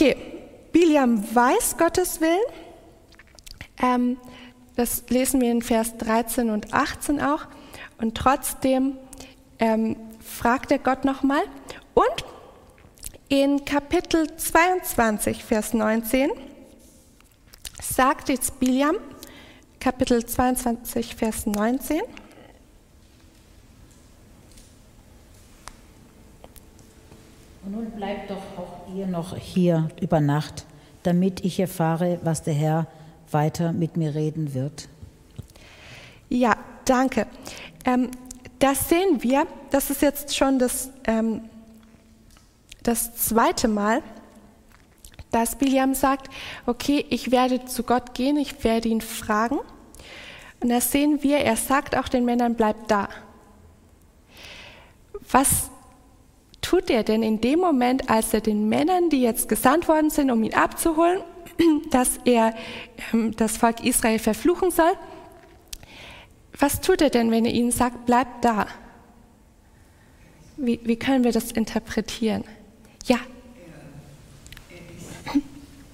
[0.00, 0.16] Okay,
[0.72, 2.40] Biliam weiß Gottes Willen.
[3.82, 4.16] Ähm,
[4.74, 7.42] das lesen wir in Vers 13 und 18 auch.
[7.98, 8.96] Und trotzdem
[9.58, 11.42] ähm, fragt er Gott nochmal.
[11.92, 12.24] Und
[13.28, 16.30] in Kapitel 22, Vers 19
[17.82, 18.96] sagt jetzt Biliam,
[19.80, 22.00] Kapitel 22, Vers 19,
[27.62, 30.66] Und nun bleibt doch auch ihr noch hier über Nacht,
[31.02, 32.86] damit ich erfahre, was der Herr
[33.30, 34.88] weiter mit mir reden wird.
[36.28, 37.26] Ja, danke.
[37.84, 38.10] Ähm,
[38.58, 41.42] das sehen wir, das ist jetzt schon das, ähm,
[42.82, 44.02] das zweite Mal,
[45.30, 46.28] dass Biliam sagt,
[46.66, 49.58] okay, ich werde zu Gott gehen, ich werde ihn fragen.
[50.60, 53.08] Und das sehen wir, er sagt auch den Männern, bleibt da.
[55.30, 55.70] Was
[56.60, 60.30] tut er denn in dem Moment, als er den Männern, die jetzt gesandt worden sind,
[60.30, 61.20] um ihn abzuholen,
[61.90, 62.54] dass er
[63.12, 64.92] ähm, das Volk Israel verfluchen soll?
[66.58, 68.66] Was tut er denn, wenn er ihnen sagt, bleibt da?
[70.56, 72.44] Wie, wie können wir das interpretieren?
[73.06, 73.16] Ja.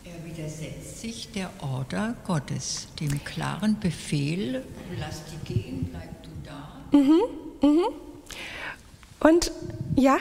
[0.04, 4.64] Er widersetzt sich der Order Gottes, dem klaren Befehl,
[4.98, 6.80] lass die gehen, bleib du da.
[6.90, 7.20] Mhm,
[7.62, 7.84] mhm.
[9.20, 9.52] Und
[9.94, 10.18] ja?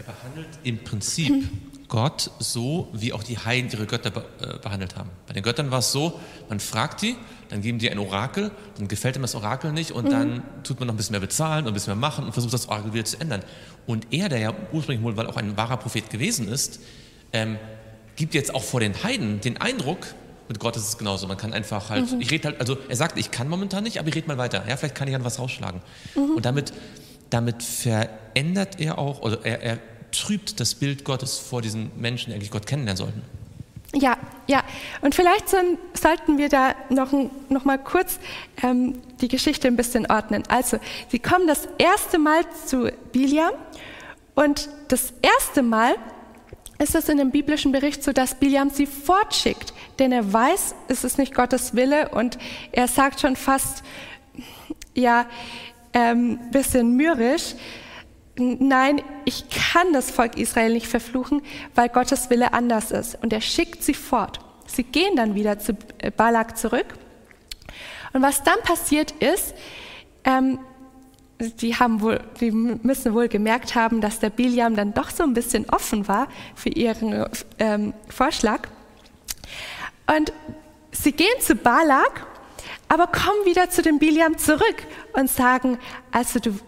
[0.00, 1.46] Er behandelt im Prinzip
[1.88, 5.10] Gott so, wie auch die Heiden ihre Götter äh, behandelt haben.
[5.26, 7.16] Bei den Göttern war es so, man fragt die,
[7.50, 10.10] dann geben die ein Orakel, dann gefällt ihm das Orakel nicht und mhm.
[10.10, 12.54] dann tut man noch ein bisschen mehr bezahlen und ein bisschen mehr machen und versucht
[12.54, 13.42] das Orakel wieder zu ändern.
[13.86, 16.80] Und er, der ja ursprünglich wohl, auch ein wahrer Prophet gewesen ist,
[17.34, 17.58] ähm,
[18.16, 20.06] gibt jetzt auch vor den Heiden den Eindruck,
[20.48, 21.28] mit Gott ist es genauso.
[21.28, 22.20] Man kann einfach halt, mhm.
[22.20, 24.64] ich rede halt, also er sagt, ich kann momentan nicht, aber ich rede mal weiter.
[24.66, 25.80] Ja, vielleicht kann ich dann was rausschlagen.
[26.16, 26.30] Mhm.
[26.36, 26.72] Und damit,
[27.30, 29.78] damit verändert er auch, oder er, er
[30.12, 33.22] trübt das Bild Gottes vor diesen Menschen, die eigentlich Gott kennenlernen sollten.
[33.92, 34.16] Ja,
[34.46, 34.62] ja.
[35.00, 37.12] Und vielleicht sollten wir da noch,
[37.48, 38.20] noch mal kurz
[38.62, 40.44] ähm, die Geschichte ein bisschen ordnen.
[40.48, 43.52] Also, sie kommen das erste Mal zu Biliam
[44.36, 45.96] und das erste Mal
[46.78, 51.04] ist es in dem biblischen Bericht so, dass Biliam sie fortschickt, denn er weiß, es
[51.04, 52.38] ist nicht Gottes Wille und
[52.72, 53.82] er sagt schon fast,
[54.94, 55.26] ja,
[55.92, 57.54] ähm, bisschen mürrisch,
[58.36, 61.42] nein, ich kann das Volk Israel nicht verfluchen,
[61.74, 63.18] weil Gottes Wille anders ist.
[63.22, 64.40] Und er schickt sie fort.
[64.66, 66.86] Sie gehen dann wieder zu äh, Balak zurück.
[68.12, 69.54] Und was dann passiert ist,
[70.24, 70.58] ähm,
[71.38, 75.34] die, haben wohl, die müssen wohl gemerkt haben, dass der Biliam dann doch so ein
[75.34, 77.26] bisschen offen war für ihren
[77.58, 78.68] ähm, Vorschlag.
[80.06, 80.32] Und
[80.92, 82.26] sie gehen zu Balak
[82.90, 85.78] aber kommen wieder zu dem Biliam zurück und sagen,
[86.10, 86.58] also du,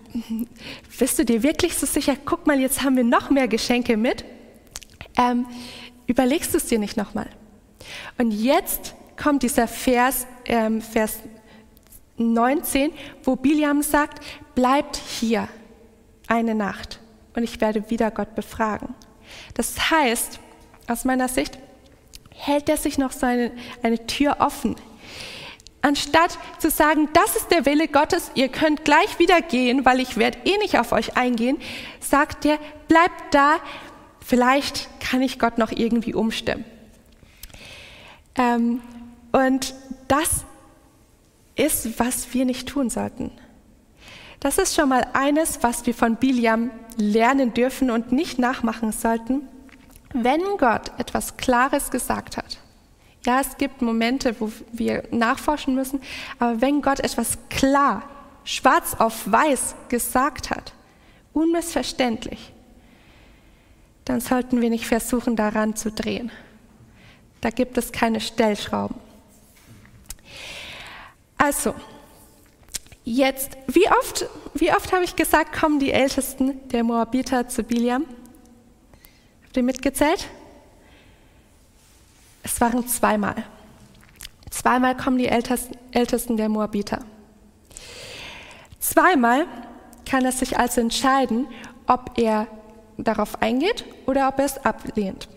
[0.98, 4.24] bist du dir wirklich so sicher, guck mal, jetzt haben wir noch mehr Geschenke mit,
[5.18, 5.46] ähm,
[6.06, 7.28] überlegst du es dir nicht nochmal.
[8.18, 11.18] Und jetzt kommt dieser Vers, ähm, Vers
[12.18, 12.92] 19,
[13.24, 14.22] wo Biliam sagt,
[14.54, 15.48] bleibt hier
[16.28, 17.00] eine Nacht
[17.34, 18.94] und ich werde wieder Gott befragen.
[19.54, 20.38] Das heißt,
[20.86, 21.58] aus meiner Sicht,
[22.30, 23.50] hält er sich noch so eine,
[23.82, 24.76] eine Tür offen
[25.82, 30.16] Anstatt zu sagen, das ist der Wille Gottes, ihr könnt gleich wieder gehen, weil ich
[30.16, 31.58] werde eh nicht auf euch eingehen,
[31.98, 33.56] sagt er, bleibt da,
[34.24, 36.64] vielleicht kann ich Gott noch irgendwie umstimmen.
[38.36, 38.80] Ähm,
[39.32, 39.74] und
[40.06, 40.44] das
[41.56, 43.32] ist, was wir nicht tun sollten.
[44.38, 49.48] Das ist schon mal eines, was wir von Biliam lernen dürfen und nicht nachmachen sollten.
[50.12, 52.58] Wenn Gott etwas Klares gesagt hat,
[53.24, 56.00] ja, es gibt Momente, wo wir nachforschen müssen,
[56.38, 58.02] aber wenn Gott etwas klar,
[58.44, 60.72] schwarz auf weiß gesagt hat,
[61.32, 62.52] unmissverständlich,
[64.04, 66.32] dann sollten wir nicht versuchen, daran zu drehen.
[67.40, 68.96] Da gibt es keine Stellschrauben.
[71.38, 71.74] Also,
[73.04, 78.04] jetzt, wie oft, wie oft habe ich gesagt, kommen die Ältesten der Moabiter zu Biliam?
[79.44, 80.28] Habt ihr mitgezählt?
[82.42, 83.44] Es waren zweimal.
[84.50, 87.00] Zweimal kommen die Ältesten der Moabiter.
[88.80, 89.46] Zweimal
[90.04, 91.46] kann er sich also entscheiden,
[91.86, 92.46] ob er
[92.98, 95.28] darauf eingeht oder ob er es ablehnt.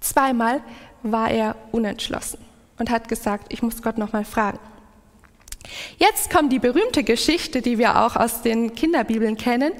[0.00, 0.62] Zweimal
[1.02, 2.38] war er unentschlossen
[2.78, 4.58] und hat gesagt, ich muss Gott noch mal fragen.
[5.98, 9.72] Jetzt kommt die berühmte Geschichte, die wir auch aus den Kinderbibeln kennen,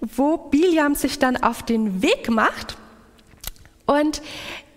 [0.00, 2.76] wo Biliam sich dann auf den Weg macht
[3.86, 4.22] und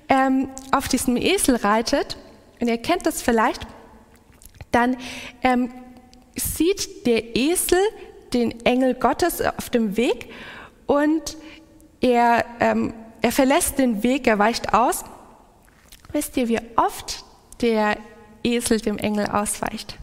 [0.09, 2.17] ähm, auf diesem Esel reitet.
[2.59, 3.65] Und ihr kennt das vielleicht.
[4.71, 4.97] Dann
[5.43, 5.71] ähm,
[6.35, 7.79] sieht der Esel
[8.33, 10.31] den Engel Gottes auf dem Weg
[10.85, 11.37] und
[12.01, 15.05] er, ähm, er verlässt den Weg, er weicht aus.
[16.11, 17.23] Wisst ihr, wie oft
[17.61, 17.97] der
[18.43, 19.97] Esel dem Engel ausweicht?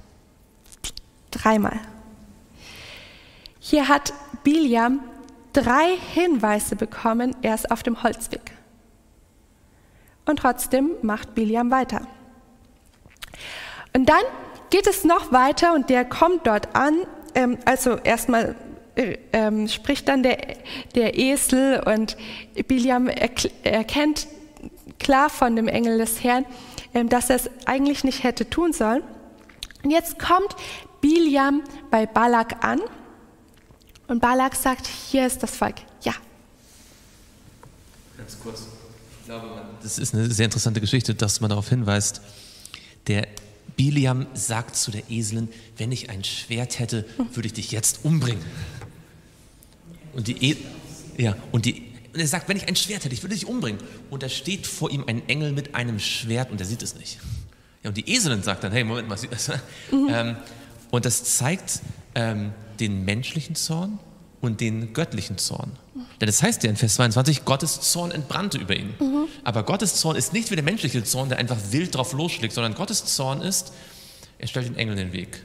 [1.31, 1.79] Dreimal.
[3.61, 4.13] Hier hat
[4.43, 5.01] Biliam
[5.53, 8.53] drei Hinweise bekommen, er ist auf dem Holzweg.
[10.27, 12.07] Und trotzdem macht Biliam weiter.
[13.95, 14.23] Und dann
[14.71, 16.95] geht es noch weiter und der kommt dort an.
[17.35, 18.55] Ähm, also erstmal
[18.95, 20.39] äh, ähm, spricht dann der,
[20.95, 22.17] der Esel und
[22.69, 24.29] Biliam erkennt
[24.99, 26.47] klar von dem Engel des Herrn,
[26.95, 29.03] ähm, dass er es eigentlich nicht hätte tun sollen.
[29.83, 30.57] Und jetzt kommt
[31.01, 32.81] Biliam bei Balak an
[34.09, 35.77] und Balak sagt, hier ist das Volk.
[36.03, 36.13] Ja.
[38.17, 38.67] Ganz kurz.
[39.21, 39.49] Ich glaube,
[39.83, 42.21] das ist eine sehr interessante Geschichte, dass man darauf hinweist.
[43.07, 43.27] Der
[43.77, 48.45] Biliam sagt zu der Eselin, wenn ich ein Schwert hätte, würde ich dich jetzt umbringen.
[50.13, 50.57] Und die e
[51.17, 53.81] ja, und die und er sagt, wenn ich ein Schwert hätte, ich würde dich umbringen.
[54.11, 57.19] Und da steht vor ihm ein Engel mit einem Schwert und er sieht es nicht.
[57.83, 59.19] Ja, und die Eselin sagt dann, hey, Moment mal?
[59.91, 60.09] Mhm.
[60.11, 60.37] Ähm,
[60.91, 61.81] und das zeigt
[62.15, 63.99] ähm, den menschlichen Zorn
[64.43, 65.73] und den göttlichen Zorn.
[66.21, 68.95] Denn das heißt ja in Vers 22, Gottes Zorn entbrannte über ihn.
[69.01, 69.25] Mhm.
[69.45, 72.75] Aber Gottes Zorn ist nicht wie der menschliche Zorn, der einfach wild drauf losschlägt, sondern
[72.75, 73.73] Gottes Zorn ist,
[74.39, 75.43] er stellt den Engel in den Weg.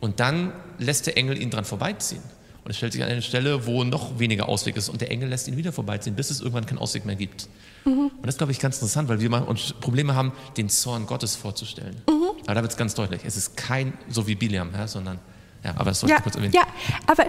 [0.00, 2.22] Und dann lässt der Engel ihn dran vorbeiziehen.
[2.64, 4.88] Und es stellt sich an eine Stelle, wo noch weniger Ausweg ist.
[4.88, 7.48] Und der Engel lässt ihn wieder vorbeiziehen, bis es irgendwann keinen Ausweg mehr gibt.
[7.84, 8.10] Mhm.
[8.16, 11.96] Und das glaube ich ganz interessant, weil wir uns Probleme haben, den Zorn Gottes vorzustellen.
[12.08, 12.40] Mhm.
[12.44, 13.22] Aber da wird es ganz deutlich.
[13.24, 15.18] Es ist kein, so wie Biliam, ja, sondern,
[15.64, 16.54] ja, aber das sollte ja, ich kurz erwähnen.
[16.54, 16.66] Ja,
[17.06, 17.26] aber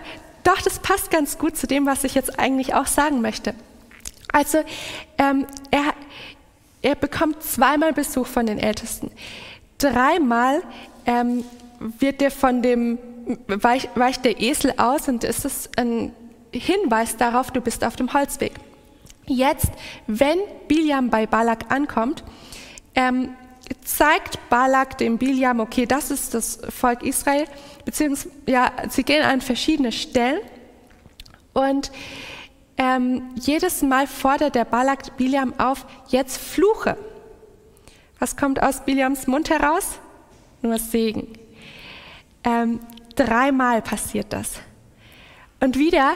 [0.49, 3.53] doch, das passt ganz gut zu dem, was ich jetzt eigentlich auch sagen möchte.
[4.31, 4.59] Also,
[5.17, 5.93] ähm, er,
[6.81, 9.11] er bekommt zweimal Besuch von den Ältesten.
[9.77, 10.63] Dreimal
[11.05, 11.43] ähm,
[11.99, 12.97] wird er von dem
[13.47, 16.13] weicht, weicht der Esel aus und es ist ein
[16.51, 18.53] Hinweis darauf, du bist auf dem Holzweg.
[19.27, 19.71] Jetzt,
[20.07, 22.23] wenn Biliam bei Balak ankommt,
[22.95, 23.29] ähm,
[23.83, 27.45] zeigt Balak dem Biliam, okay, das ist das Volk Israel,
[27.85, 30.39] beziehungsweise, ja, sie gehen an verschiedene Stellen
[31.53, 31.91] und
[32.77, 36.97] ähm, jedes Mal fordert der Balak Biliam auf, jetzt fluche.
[38.19, 39.99] Was kommt aus Biliams Mund heraus?
[40.61, 41.27] Nur Segen.
[42.43, 42.79] Ähm,
[43.19, 44.61] Dreimal passiert das.
[45.59, 46.13] Und wieder,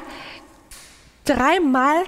[1.25, 2.05] dreimal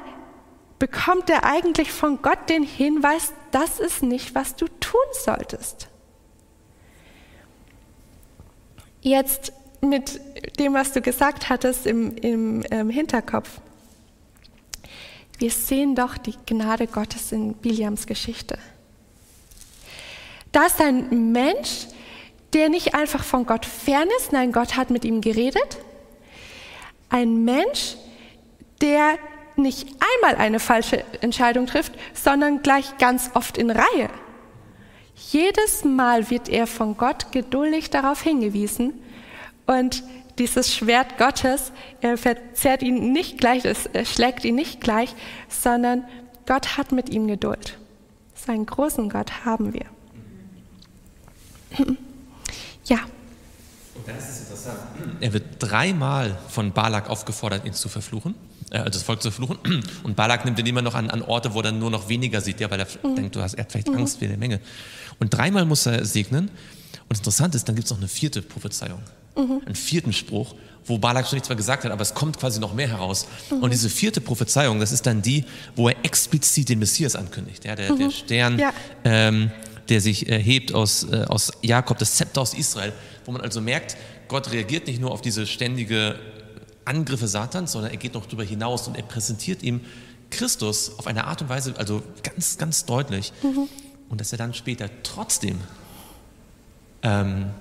[0.80, 5.88] bekommt er eigentlich von Gott den Hinweis, das ist nicht, was du tun solltest.
[9.02, 10.20] Jetzt mit
[10.60, 13.62] dem, was du gesagt hattest im, im, im Hinterkopf.
[15.38, 18.58] Wir sehen doch die Gnade Gottes in Biliams Geschichte.
[20.52, 21.88] Da ist ein Mensch,
[22.54, 25.78] der nicht einfach von Gott fern ist, nein, Gott hat mit ihm geredet.
[27.10, 27.98] Ein Mensch,
[28.82, 29.18] der
[29.58, 34.10] nicht einmal eine falsche Entscheidung trifft, sondern gleich ganz oft in Reihe.
[35.16, 38.94] Jedes Mal wird er von Gott geduldig darauf hingewiesen
[39.66, 40.04] und
[40.38, 45.16] dieses Schwert Gottes er verzerrt ihn nicht gleich, es schlägt ihn nicht gleich,
[45.48, 46.04] sondern
[46.46, 47.78] Gott hat mit ihm Geduld.
[48.36, 49.86] Seinen großen Gott haben wir.
[52.88, 53.00] Ja.
[53.96, 54.78] Und das ist interessant.
[55.22, 58.36] Er wird dreimal von Balak aufgefordert, ihn zu verfluchen,
[58.72, 59.84] äh, also das Volk zu verfluchen.
[60.04, 62.42] Und Balak nimmt ihn immer noch an, an Orte, wo er dann nur noch weniger
[62.42, 63.16] sieht, ja, weil er mhm.
[63.16, 63.98] denkt, du hast, er hat vielleicht mhm.
[63.98, 64.60] Angst vor der Menge.
[65.20, 66.50] Und dreimal muss er segnen.
[67.08, 69.00] Und interessant ist, dann gibt es noch eine vierte Prophezeiung,
[69.36, 69.62] mhm.
[69.66, 70.56] einen vierten Spruch,
[70.86, 73.28] wo Balak schon nichts mehr gesagt hat, aber es kommt quasi noch mehr heraus.
[73.50, 73.64] Mhm.
[73.64, 77.66] Und diese vierte Prophezeiung, das ist dann die, wo er explizit den Messias ankündigt.
[77.66, 78.12] Ja, der, der mhm.
[78.12, 78.60] Stern.
[78.60, 78.74] Ja.
[79.04, 79.52] Ähm,
[79.90, 82.94] der sich erhebt aus, äh, aus Jakob, das Zepter aus Israel,
[83.26, 86.20] wo man also merkt, Gott reagiert nicht nur auf diese ständige
[86.86, 89.82] Angriffe Satans, sondern er geht noch darüber hinaus und er präsentiert ihm
[90.30, 93.34] Christus auf eine Art und Weise, also ganz, ganz deutlich.
[93.44, 93.68] Mhm.
[94.10, 95.60] Und dass er dann später trotzdem
[97.02, 97.52] ähm,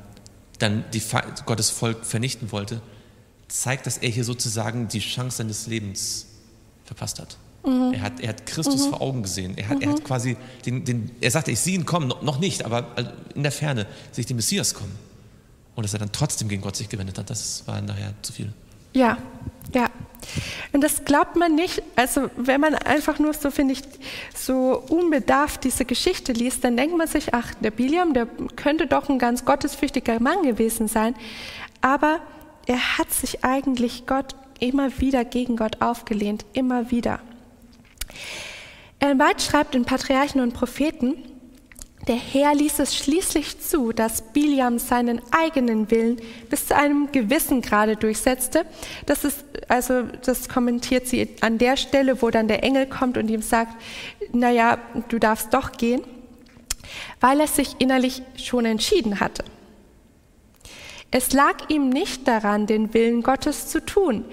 [0.58, 1.02] dann die,
[1.46, 2.80] Gottes Volk vernichten wollte,
[3.48, 6.26] zeigt, dass er hier sozusagen die Chance seines Lebens
[6.84, 7.36] verpasst hat.
[7.64, 7.94] Mhm.
[7.94, 8.90] Er, hat, er hat Christus mhm.
[8.90, 9.56] vor Augen gesehen.
[9.56, 9.82] Er hat, mhm.
[9.82, 10.04] er hat mhm.
[10.04, 12.86] quasi den, den, er sagte, ich sehe ihn kommen, noch nicht, aber
[13.34, 14.96] in der Ferne sehe ich den Messias kommen.
[15.74, 18.52] Und dass er dann trotzdem gegen Gott sich gewendet hat, das war nachher zu viel.
[18.92, 19.18] Ja,
[19.74, 19.90] ja.
[20.72, 21.82] Und das glaubt man nicht.
[21.96, 23.82] Also wenn man einfach nur so, finde ich,
[24.34, 29.08] so unbedarft diese Geschichte liest, dann denkt man sich, ach, der Biliam, der könnte doch
[29.08, 31.14] ein ganz gottesfürchtiger Mann gewesen sein.
[31.80, 32.20] Aber
[32.66, 37.20] er hat sich eigentlich Gott immer wieder gegen Gott aufgelehnt, immer wieder.
[38.98, 41.16] Ellen White schreibt in Patriarchen und Propheten,
[42.08, 47.62] der Herr ließ es schließlich zu, dass Biliam seinen eigenen Willen bis zu einem gewissen
[47.62, 48.66] Grade durchsetzte.
[49.06, 53.28] Das ist, also, das kommentiert sie an der Stelle, wo dann der Engel kommt und
[53.28, 53.80] ihm sagt,
[54.32, 56.02] naja, du darfst doch gehen,
[57.20, 59.44] weil er sich innerlich schon entschieden hatte.
[61.10, 64.24] Es lag ihm nicht daran, den Willen Gottes zu tun.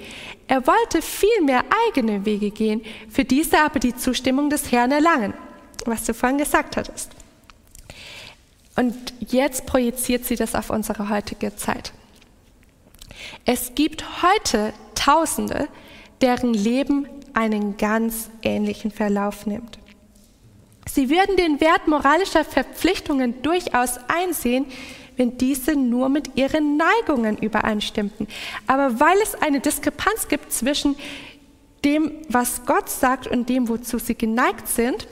[0.47, 5.33] Er wollte vielmehr eigene Wege gehen, für diese aber die Zustimmung des Herrn erlangen,
[5.85, 7.11] was du vorhin gesagt hattest.
[8.75, 11.93] Und jetzt projiziert sie das auf unsere heutige Zeit.
[13.45, 15.67] Es gibt heute Tausende,
[16.21, 19.79] deren Leben einen ganz ähnlichen Verlauf nimmt.
[20.87, 24.65] Sie würden den Wert moralischer Verpflichtungen durchaus einsehen,
[25.21, 28.27] wenn diese nur mit ihren Neigungen übereinstimmten.
[28.65, 30.95] Aber weil es eine Diskrepanz gibt zwischen
[31.85, 35.07] dem, was Gott sagt und dem, wozu sie geneigt sind,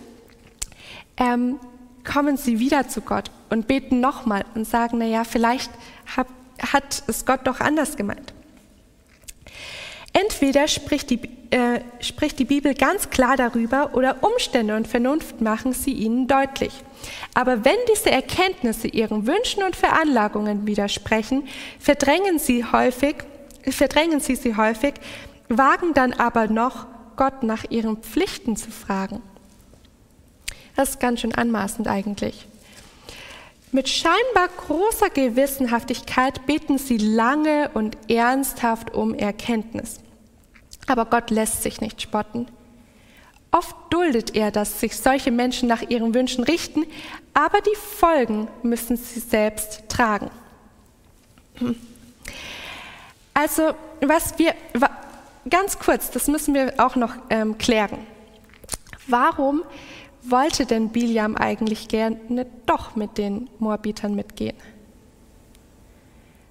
[1.17, 1.59] ähm,
[2.03, 5.69] kommen sie wieder zu Gott und beten nochmal und sagen, naja, vielleicht
[6.17, 6.27] hab,
[6.59, 8.33] hat es Gott doch anders gemeint.
[10.11, 11.19] Entweder spricht die,
[11.51, 16.73] äh, spricht die Bibel ganz klar darüber oder Umstände und Vernunft machen sie ihnen deutlich.
[17.33, 21.47] Aber wenn diese Erkenntnisse ihren Wünschen und Veranlagungen widersprechen,
[21.79, 23.15] verdrängen sie, häufig,
[23.69, 24.95] verdrängen sie sie häufig,
[25.47, 29.21] wagen dann aber noch, Gott nach ihren Pflichten zu fragen.
[30.77, 32.47] Das ist ganz schön anmaßend eigentlich.
[33.71, 39.99] Mit scheinbar großer Gewissenhaftigkeit beten sie lange und ernsthaft um Erkenntnis.
[40.87, 42.47] Aber Gott lässt sich nicht spotten.
[43.51, 46.85] Oft duldet er, dass sich solche Menschen nach ihren Wünschen richten,
[47.33, 50.29] aber die Folgen müssen sie selbst tragen.
[53.33, 54.53] Also, was wir,
[55.49, 57.99] ganz kurz, das müssen wir auch noch ähm, klären.
[59.07, 59.63] Warum
[60.21, 64.57] wollte denn Biliam eigentlich gerne doch mit den Moabitern mitgehen?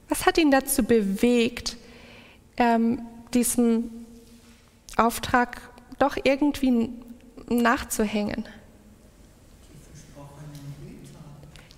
[0.09, 1.77] Was hat ihn dazu bewegt,
[2.57, 3.03] ähm,
[3.35, 3.91] diesem
[4.97, 5.68] Auftrag
[5.99, 6.91] doch irgendwie
[7.49, 8.47] nachzuhängen?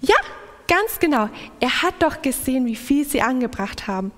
[0.01, 0.17] Ja,
[0.67, 1.29] ganz genau.
[1.61, 4.13] Er hat doch gesehen, wie viel sie angebracht haben.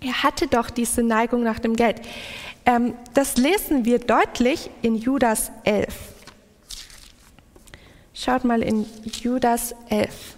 [0.00, 2.00] Er hatte doch diese Neigung nach dem Geld.
[2.64, 5.94] Ähm, das lesen wir deutlich in Judas 11.
[8.14, 10.36] Schaut mal in Judas 11.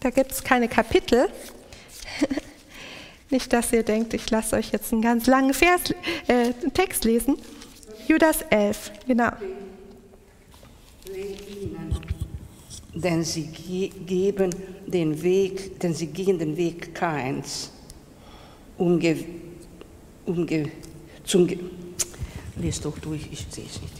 [0.00, 1.28] Da gibt es keine Kapitel.
[3.30, 5.92] Nicht, dass ihr denkt, ich lasse euch jetzt einen ganz langen Vers,
[6.28, 7.36] äh, Text lesen.
[8.06, 9.32] Judas 11, genau
[12.96, 13.46] denn sie
[14.06, 14.50] geben
[14.86, 17.70] den Weg, denn sie gehen den Weg Keins,
[18.78, 19.16] umge,
[20.24, 20.70] umge,
[21.24, 21.46] zum,
[22.56, 23.94] lest doch durch, ich sehe es nicht.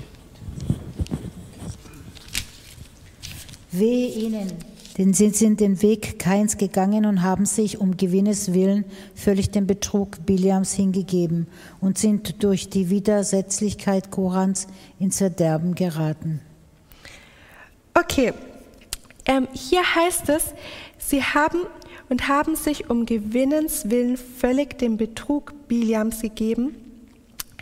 [3.73, 4.53] Wehe ihnen,
[4.99, 8.85] denn sie sind den Weg Keins gegangen und haben sich um Gewinnes willen
[9.15, 11.47] völlig dem Betrug Biliams hingegeben
[11.81, 14.69] und sind durch die Widersetzlichkeit Korans
[14.99, 16.41] ins Verderben geraten.
[17.95, 18.33] Okay,
[19.27, 20.55] ähm, hier heißt es,
[20.99, 21.61] sie haben
[22.09, 26.75] und haben sich um Gewinnens willen völlig dem Betrug Biliams gegeben.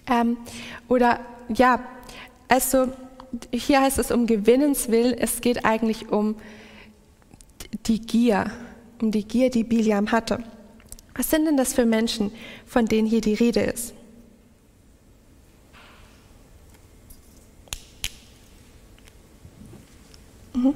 [0.09, 0.37] Ähm,
[0.89, 1.81] oder ja,
[2.49, 2.89] also
[3.51, 6.37] hier heißt es um Gewinnens willen, es geht eigentlich um
[7.87, 8.51] die Gier,
[9.01, 10.43] um die Gier, die Biliam hatte.
[11.15, 12.33] Was sind denn das für Menschen,
[12.67, 13.95] von denen hier die Rede ist?
[20.55, 20.75] Mhm.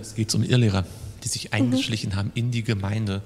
[0.00, 0.84] Es geht um Irrlehrer,
[1.22, 2.16] die sich eingeschlichen mhm.
[2.16, 3.22] haben in die Gemeinde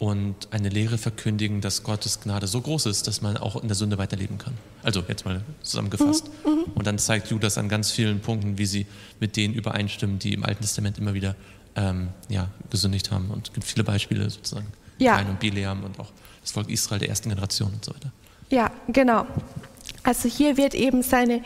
[0.00, 3.74] und eine Lehre verkündigen, dass Gottes Gnade so groß ist, dass man auch in der
[3.74, 4.54] Sünde weiterleben kann.
[4.82, 6.30] Also jetzt mal zusammengefasst.
[6.42, 6.52] Mhm.
[6.52, 6.64] Mhm.
[6.74, 8.86] Und dann zeigt Judas an ganz vielen Punkten, wie sie
[9.20, 11.36] mit denen übereinstimmen, die im Alten Testament immer wieder
[11.76, 13.30] ähm, ja, gesündigt haben.
[13.30, 14.68] Und es gibt viele Beispiele sozusagen.
[14.96, 15.16] Ja.
[15.16, 18.10] Kain und Bileam und auch das Volk Israel der ersten Generation und so weiter.
[18.48, 19.26] Ja, genau.
[20.02, 21.42] Also hier wird eben seine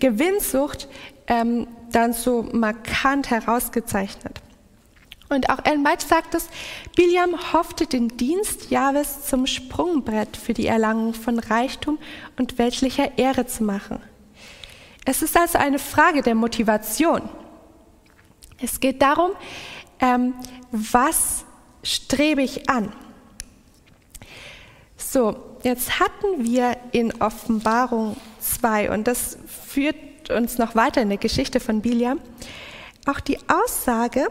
[0.00, 0.86] Gewinnsucht
[1.28, 4.42] ähm, dann so markant herausgezeichnet.
[5.30, 6.48] Und auch Ellen White sagt es,
[6.96, 11.98] Biliam hoffte den Dienst Jahwes zum Sprungbrett für die Erlangung von Reichtum
[12.36, 14.02] und weltlicher Ehre zu machen.
[15.04, 17.22] Es ist also eine Frage der Motivation.
[18.60, 19.30] Es geht darum,
[20.00, 20.34] ähm,
[20.72, 21.44] was
[21.84, 22.92] strebe ich an?
[24.96, 31.18] So, jetzt hatten wir in Offenbarung 2, und das führt uns noch weiter in der
[31.18, 32.20] Geschichte von Biliam,
[33.06, 34.28] auch die Aussage,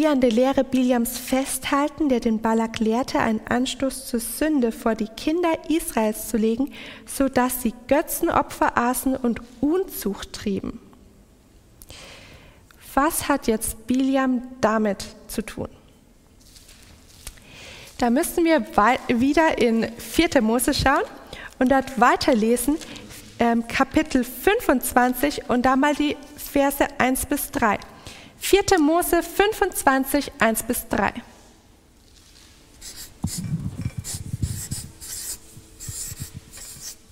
[0.00, 4.94] die an der Lehre Biliams festhalten, der den Balak lehrte, einen Anstoß zur Sünde vor
[4.94, 6.72] die Kinder Israels zu legen,
[7.04, 10.80] so dass sie Götzenopfer aßen und Unzucht trieben.
[12.94, 15.68] Was hat jetzt Biliam damit zu tun?
[17.98, 18.66] Da müssen wir
[19.08, 20.40] wieder in 4.
[20.40, 21.04] Mose schauen
[21.58, 22.78] und dort weiterlesen,
[23.38, 27.78] ähm, Kapitel 25 und da mal die Verse 1 bis 3.
[28.40, 28.80] 4.
[28.80, 31.12] Mose 25, 1 bis 3.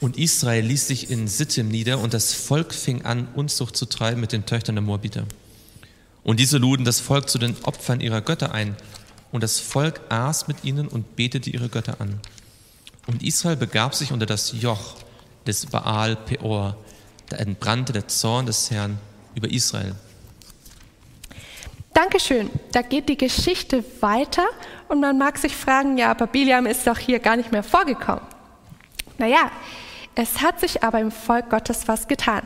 [0.01, 4.21] Und Israel ließ sich in Sittim nieder und das Volk fing an, Unzucht zu treiben
[4.21, 5.27] mit den Töchtern der Moabiter.
[6.25, 8.77] Und diese luden das Volk zu den Opfern ihrer Götter ein.
[9.31, 12.21] Und das Volk aß mit ihnen und betete ihre Götter an.
[13.07, 14.97] Und Israel begab sich unter das Joch
[15.47, 16.77] des Baal Peor.
[17.29, 18.99] Da entbrannte der Zorn des Herrn
[19.35, 19.95] über Israel.
[21.99, 22.49] Dankeschön.
[22.71, 24.47] Da geht die Geschichte weiter
[24.87, 28.23] und man mag sich fragen, ja, aber Biliam ist doch hier gar nicht mehr vorgekommen.
[29.19, 29.51] Naja,
[30.15, 32.43] es hat sich aber im Volk Gottes was getan.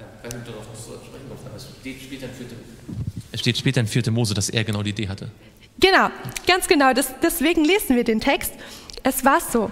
[0.00, 0.06] Ja,
[3.30, 4.10] es steht später in 4.
[4.10, 5.30] Mose, dass er genau die Idee hatte.
[5.78, 6.08] Genau,
[6.48, 6.92] ganz genau.
[6.94, 8.54] Das, deswegen lesen wir den Text.
[9.04, 9.70] Es war so,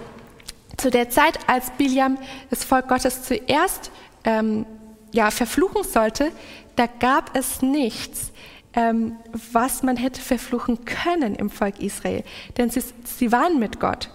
[0.77, 2.17] zu der Zeit, als Biliam
[2.49, 3.91] das Volk Gottes zuerst
[4.23, 4.65] ähm,
[5.11, 6.31] ja, verfluchen sollte,
[6.75, 8.31] da gab es nichts,
[8.73, 9.17] ähm,
[9.53, 12.23] was man hätte verfluchen können im Volk Israel,
[12.57, 14.09] denn sie, sie waren mit Gott.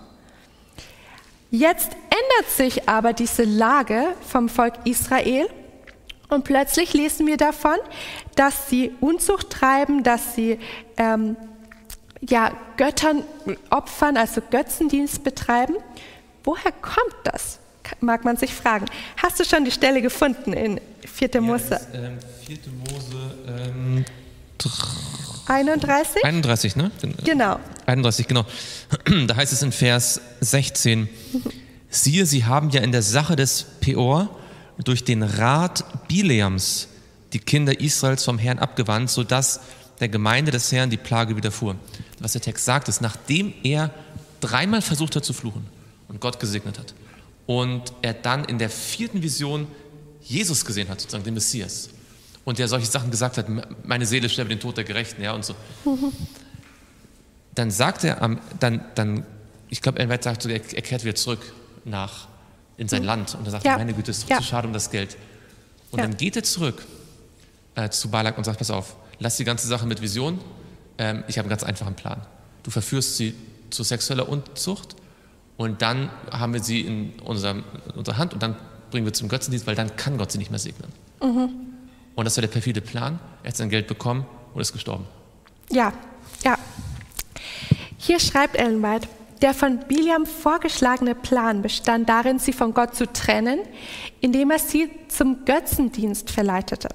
[1.51, 5.49] Jetzt ändert sich aber diese Lage vom Volk Israel
[6.29, 7.77] und plötzlich lesen wir davon,
[8.37, 10.61] dass sie Unzucht treiben, dass sie
[10.97, 11.37] ähm,
[12.21, 13.25] ja, Göttern
[13.71, 15.75] opfern, also Götzendienst betreiben.
[16.45, 17.59] Woher kommt das?
[18.01, 18.86] Mag man sich fragen.
[19.16, 21.41] Hast du schon die Stelle gefunden in 4.
[21.41, 21.74] Mose?
[21.74, 22.59] Ist, ähm, 4.
[22.72, 24.05] Mose ähm,
[25.47, 26.24] 31?
[26.24, 26.91] 31, ne?
[27.24, 27.59] Genau.
[27.86, 28.45] 31, genau.
[29.26, 31.09] Da heißt es in Vers 16,
[31.88, 34.28] siehe, sie haben ja in der Sache des Peor
[34.84, 36.88] durch den Rat Bileams
[37.32, 39.61] die Kinder Israels vom Herrn abgewandt, sodass
[40.01, 41.76] der Gemeinde des Herrn die Plage widerfuhr.
[42.18, 43.91] Was der Text sagt, ist, nachdem er
[44.41, 45.66] dreimal versucht hat zu fluchen
[46.09, 46.95] und Gott gesegnet hat
[47.51, 49.67] und er dann in der vierten Vision
[50.23, 51.91] Jesus gesehen hat, sozusagen den Messias,
[52.45, 53.47] und der solche Sachen gesagt hat,
[53.85, 55.57] meine Seele sterbe den Tod der Gerechten, ja, und so.
[57.57, 59.27] Dann sagt er, dann, dann
[59.69, 61.41] ich glaube, er sagt sogar, er kehrt wieder zurück
[61.85, 62.29] nach,
[62.77, 63.09] in sein mhm.
[63.09, 63.77] Land und er sagt, ja.
[63.77, 64.37] meine Güte, es ist ja.
[64.37, 65.17] zu schade um das Geld.
[65.91, 66.07] Und ja.
[66.07, 66.87] dann geht er zurück
[67.75, 70.41] äh, zu Balak und sagt, pass auf, lass die ganze Sache mit Vision,
[70.99, 72.25] ähm, ich habe einen ganz einfachen Plan.
[72.63, 73.35] Du verführst sie
[73.71, 74.95] zu sexueller Unzucht
[75.61, 78.57] und dann haben wir sie in, unserem, in unserer Hand und dann
[78.91, 80.91] bringen wir zum Götzendienst, weil dann kann Gott sie nicht mehr segnen.
[81.23, 81.51] Mhm.
[82.15, 83.19] Und das war der perfide Plan.
[83.43, 85.05] Er hat sein Geld bekommen und ist gestorben.
[85.69, 85.93] Ja,
[86.45, 86.57] ja.
[87.99, 89.07] Hier schreibt Ellen White,
[89.43, 93.59] der von Biliam vorgeschlagene Plan bestand darin, sie von Gott zu trennen,
[94.23, 96.89] indem er sie zum Götzendienst verleitete.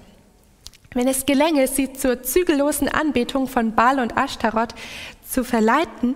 [0.96, 4.74] Wenn es gelänge, sie zur zügellosen Anbetung von Baal und Ashtaroth
[5.30, 6.16] zu verleiten,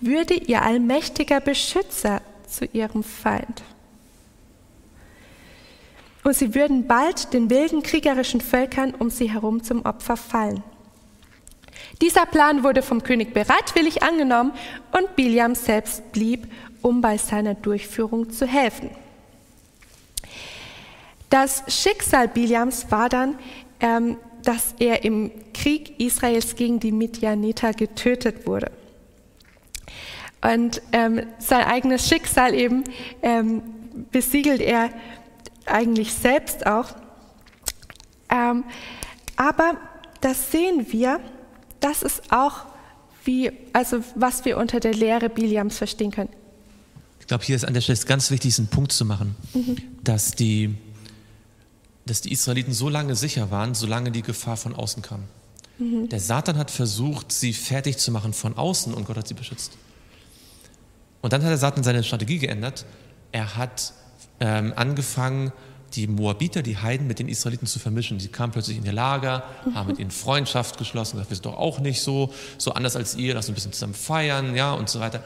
[0.00, 3.62] würde ihr allmächtiger Beschützer zu ihrem Feind
[6.24, 10.62] und sie würden bald den wilden kriegerischen Völkern um sie herum zum Opfer fallen.
[12.00, 14.52] Dieser Plan wurde vom König bereitwillig angenommen
[14.92, 16.46] und Biliam selbst blieb,
[16.82, 18.90] um bei seiner Durchführung zu helfen.
[21.30, 23.38] Das Schicksal Biliams war dann,
[23.80, 28.70] ähm, dass er im Krieg Israels gegen die Midianiter getötet wurde.
[30.42, 32.84] Und ähm, sein eigenes Schicksal eben
[33.22, 33.62] ähm,
[34.10, 34.90] besiegelt er
[35.66, 36.94] eigentlich selbst auch.
[38.30, 38.64] Ähm,
[39.36, 39.76] aber
[40.20, 41.20] das sehen wir,
[41.80, 42.64] das ist auch
[43.24, 46.30] wie, also was wir unter der Lehre Biliams verstehen können.
[47.20, 49.76] Ich glaube, hier ist an der Stelle ganz wichtig, einen Punkt zu machen, mhm.
[50.02, 50.74] dass, die,
[52.06, 55.24] dass die Israeliten so lange sicher waren, solange die Gefahr von außen kam.
[55.78, 56.08] Mhm.
[56.08, 59.72] Der Satan hat versucht, sie fertig zu machen von außen und Gott hat sie beschützt.
[61.22, 62.86] Und dann hat der Satan seine Strategie geändert.
[63.32, 63.92] Er hat
[64.40, 65.52] ähm, angefangen,
[65.94, 68.20] die Moabiter, die Heiden mit den Israeliten zu vermischen.
[68.20, 69.42] Sie kamen plötzlich in ihr Lager,
[69.74, 73.16] haben mit ihnen Freundschaft geschlossen, gesagt, wir sind doch auch nicht so, so anders als
[73.16, 75.24] ihr, lass uns ein bisschen zusammen feiern, ja, und so weiter.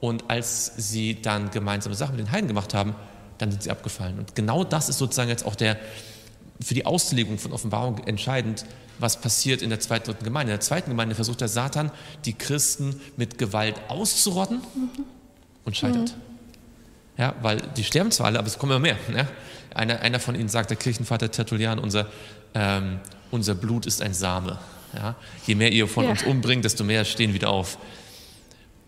[0.00, 2.94] Und als sie dann gemeinsame Sachen mit den Heiden gemacht haben,
[3.38, 4.18] dann sind sie abgefallen.
[4.18, 5.76] Und genau das ist sozusagen jetzt auch der,
[6.60, 8.64] für die Auslegung von Offenbarung entscheidend,
[8.98, 10.52] was passiert in der zweiten, dritten Gemeinde.
[10.52, 11.90] In der zweiten Gemeinde versucht der Satan,
[12.24, 15.04] die Christen mit Gewalt auszurotten mhm.
[15.66, 16.16] Und scheitert.
[16.16, 16.26] Mhm.
[17.18, 18.96] Ja, weil die sterben zwar alle, aber es kommen immer mehr.
[19.14, 19.26] Ja?
[19.74, 22.06] Einer, einer von ihnen sagt, der Kirchenvater Tertullian, unser,
[22.54, 23.00] ähm,
[23.30, 24.58] unser Blut ist ein Same.
[24.94, 25.16] Ja?
[25.46, 26.10] Je mehr ihr von ja.
[26.10, 27.78] uns umbringt, desto mehr stehen wieder auf.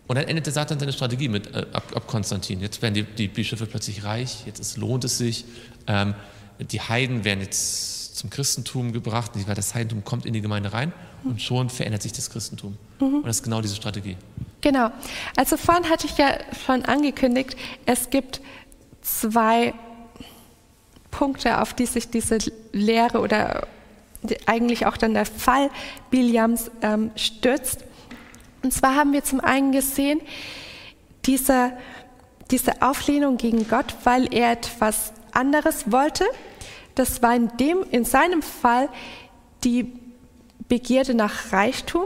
[0.07, 2.61] Und dann endet der Satan seine Strategie mit äh, ab, ab, Konstantin.
[2.61, 5.45] Jetzt werden die, die Bischöfe plötzlich reich, jetzt ist, lohnt es sich.
[5.85, 6.15] Ähm,
[6.59, 10.91] die Heiden werden jetzt zum Christentum gebracht, das Heidentum kommt in die Gemeinde rein
[11.23, 12.77] und schon verändert sich das Christentum.
[12.99, 13.15] Mhm.
[13.17, 14.17] Und das ist genau diese Strategie.
[14.61, 14.91] Genau.
[15.35, 18.41] Also vorhin hatte ich ja schon angekündigt, es gibt
[19.01, 19.73] zwei
[21.11, 22.37] Punkte, auf die sich diese
[22.71, 23.67] Lehre oder
[24.45, 25.69] eigentlich auch dann der Fall
[26.09, 27.85] Biliams ähm, stützt.
[28.63, 30.19] Und zwar haben wir zum einen gesehen,
[31.25, 31.71] diese,
[32.51, 36.25] diese Auflehnung gegen Gott, weil er etwas anderes wollte.
[36.95, 38.89] Das war in, dem, in seinem Fall
[39.63, 39.93] die
[40.67, 42.05] Begierde nach Reichtum.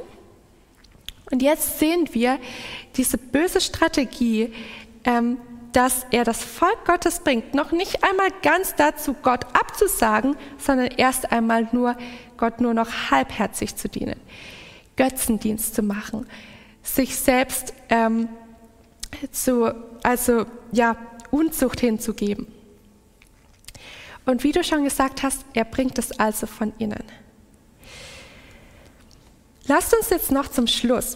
[1.34, 2.38] Und jetzt sehen wir
[2.96, 4.54] diese böse Strategie,
[5.04, 5.40] ähm,
[5.72, 11.32] dass er das Volk Gottes bringt, noch nicht einmal ganz dazu, Gott abzusagen, sondern erst
[11.32, 11.98] einmal nur
[12.38, 14.20] Gott nur noch halbherzig zu dienen.
[14.96, 16.28] Götzendienst zu machen,
[16.84, 18.30] sich selbst ähm,
[19.32, 19.74] zu,
[20.04, 20.98] also ja,
[21.32, 22.46] Unzucht hinzugeben.
[24.28, 27.04] Und wie du schon gesagt hast, er bringt es also von innen.
[29.66, 31.16] Lasst uns jetzt noch zum Schluss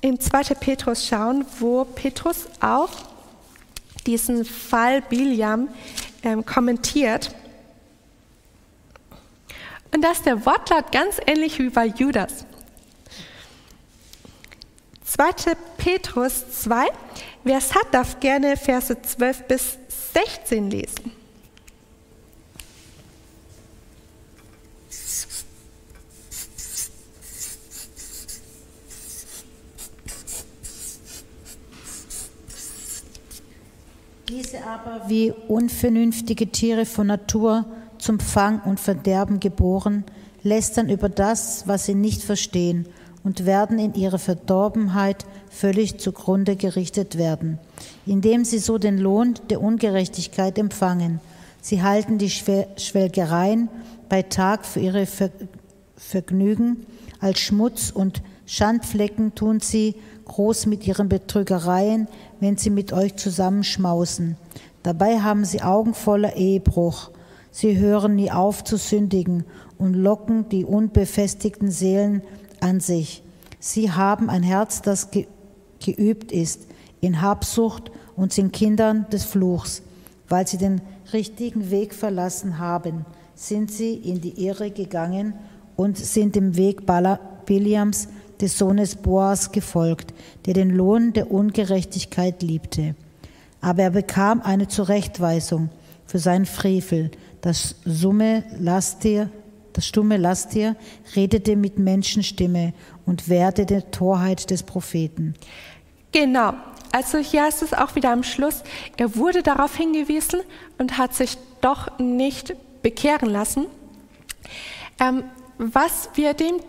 [0.00, 0.54] im 2.
[0.54, 2.90] Petrus schauen, wo Petrus auch
[4.06, 5.68] diesen Fall Biliam
[6.22, 7.34] ähm, kommentiert.
[9.92, 12.44] Und da ist der Wortlaut ganz ähnlich wie bei Judas.
[15.04, 15.54] 2.
[15.78, 16.86] Petrus 2,
[17.42, 19.78] wer es hat, darf gerne Verse 12 bis
[20.12, 21.17] 16 lesen.
[34.28, 37.64] Diese aber wie unvernünftige Tiere von Natur
[37.96, 40.04] zum Fang und Verderben geboren,
[40.42, 42.86] lästern über das, was sie nicht verstehen
[43.24, 47.58] und werden in ihrer Verdorbenheit völlig zugrunde gerichtet werden,
[48.04, 51.20] indem sie so den Lohn der Ungerechtigkeit empfangen.
[51.62, 53.70] Sie halten die Schwelgereien
[54.10, 55.06] bei Tag für ihre
[55.96, 56.84] Vergnügen,
[57.18, 62.08] als Schmutz und Schandflecken tun sie groß mit ihren Betrügereien,
[62.40, 64.36] wenn sie mit euch zusammenschmausen.
[64.82, 67.10] Dabei haben sie Augen voller Ehebruch.
[67.50, 69.44] Sie hören nie auf zu sündigen
[69.78, 72.22] und locken die unbefestigten Seelen
[72.60, 73.22] an sich.
[73.58, 75.26] Sie haben ein Herz, das ge
[75.80, 76.66] geübt ist
[77.00, 79.82] in Habsucht und sind Kindern des Fluchs.
[80.28, 80.80] Weil sie den
[81.12, 85.34] richtigen Weg verlassen haben, sind sie in die Irre gegangen
[85.76, 86.82] und sind dem Weg
[87.46, 88.08] Biliams
[88.40, 90.14] des Sohnes Boas gefolgt,
[90.46, 92.94] der den Lohn der Ungerechtigkeit liebte.
[93.60, 95.70] Aber er bekam eine Zurechtweisung
[96.06, 97.10] für seinen Frevel.
[97.40, 99.30] Das Summe Lastir,
[99.72, 100.76] das stumme Lastir
[101.14, 102.72] redete mit Menschenstimme
[103.06, 105.34] und wehrte der Torheit des Propheten.
[106.12, 106.54] Genau.
[106.90, 108.62] Also hier ist es auch wieder am Schluss,
[108.96, 110.40] er wurde darauf hingewiesen
[110.78, 113.66] und hat sich doch nicht bekehren lassen.
[114.98, 115.24] Ähm,
[115.58, 116.60] was wir dem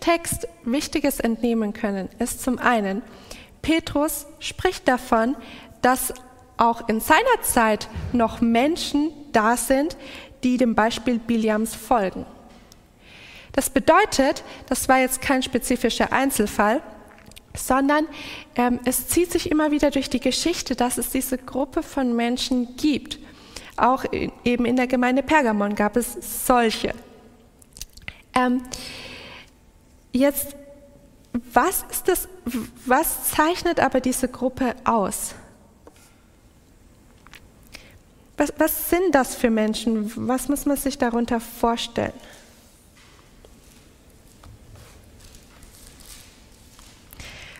[0.00, 3.02] Text Wichtiges entnehmen können, ist zum einen,
[3.62, 5.36] Petrus spricht davon,
[5.82, 6.14] dass
[6.56, 9.96] auch in seiner Zeit noch Menschen da sind,
[10.42, 12.24] die dem Beispiel Biliams folgen.
[13.52, 16.82] Das bedeutet, das war jetzt kein spezifischer Einzelfall,
[17.54, 18.06] sondern
[18.56, 22.76] ähm, es zieht sich immer wieder durch die Geschichte, dass es diese Gruppe von Menschen
[22.76, 23.18] gibt.
[23.76, 26.94] Auch in, eben in der Gemeinde Pergamon gab es solche.
[28.34, 28.62] Ähm,
[30.12, 30.56] jetzt,
[31.52, 32.28] was ist das,
[32.86, 35.34] was zeichnet aber diese Gruppe aus?
[38.36, 40.12] Was, was sind das für Menschen?
[40.28, 42.12] Was muss man sich darunter vorstellen?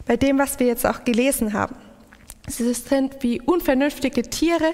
[0.06, 1.74] Bei dem, was wir jetzt auch gelesen haben.
[2.46, 4.72] Sie sind wie unvernünftige Tiere.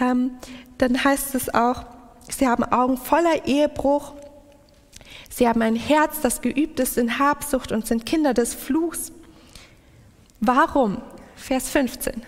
[0.00, 0.32] Ähm,
[0.78, 1.84] dann heißt es auch,
[2.28, 4.12] sie haben Augen voller Ehebruch
[5.30, 9.12] Sie haben ein Herz, das geübt ist in Habsucht und sind Kinder des Fluchs.
[10.40, 11.00] Warum?
[11.36, 12.22] Vers 15.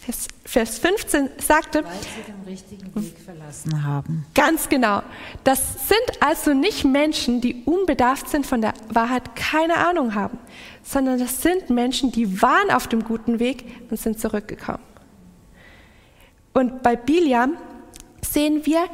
[0.00, 4.26] Vers Vers 15 sagte, Weil sie den richtigen Weg verlassen haben.
[4.34, 5.00] Ganz genau.
[5.44, 10.38] Das sind also nicht Menschen, die unbedarft sind von der Wahrheit, keine Ahnung haben,
[10.82, 14.82] sondern das sind Menschen, die waren auf dem guten Weg und sind zurückgekommen.
[16.52, 17.56] Und bei Biliam
[18.32, 18.88] sehen wir,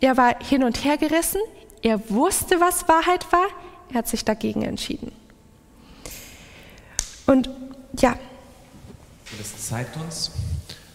[0.00, 1.40] er war hin und her gerissen,
[1.82, 3.46] er wusste, was Wahrheit war,
[3.90, 5.12] er hat sich dagegen entschieden.
[7.26, 7.48] Und
[7.98, 8.16] ja,
[9.38, 10.32] das zeigt uns,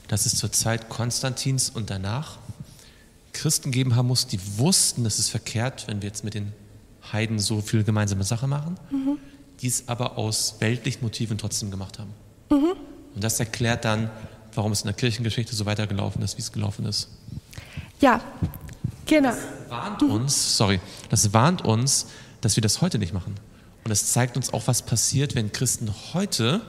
[0.08, 2.38] dass es zur Zeit Konstantins und danach
[3.34, 6.54] Christen geben haben muss, die wussten, es ist verkehrt, wenn wir jetzt mit den
[7.12, 8.78] Heiden so viel gemeinsame Sache machen,
[9.62, 12.14] die es aber aus weltlichen Motiven trotzdem gemacht haben.
[12.50, 14.10] Und das erklärt dann,
[14.54, 17.10] warum es in der Kirchengeschichte so weitergelaufen ist, wie es gelaufen ist.
[18.00, 18.22] Ja,
[19.06, 19.34] genau.
[19.70, 20.80] warnt uns, sorry,
[21.10, 22.08] das warnt uns,
[22.42, 23.36] dass wir das heute nicht machen.
[23.84, 26.62] Und es zeigt uns auch, was passiert, wenn Christen heute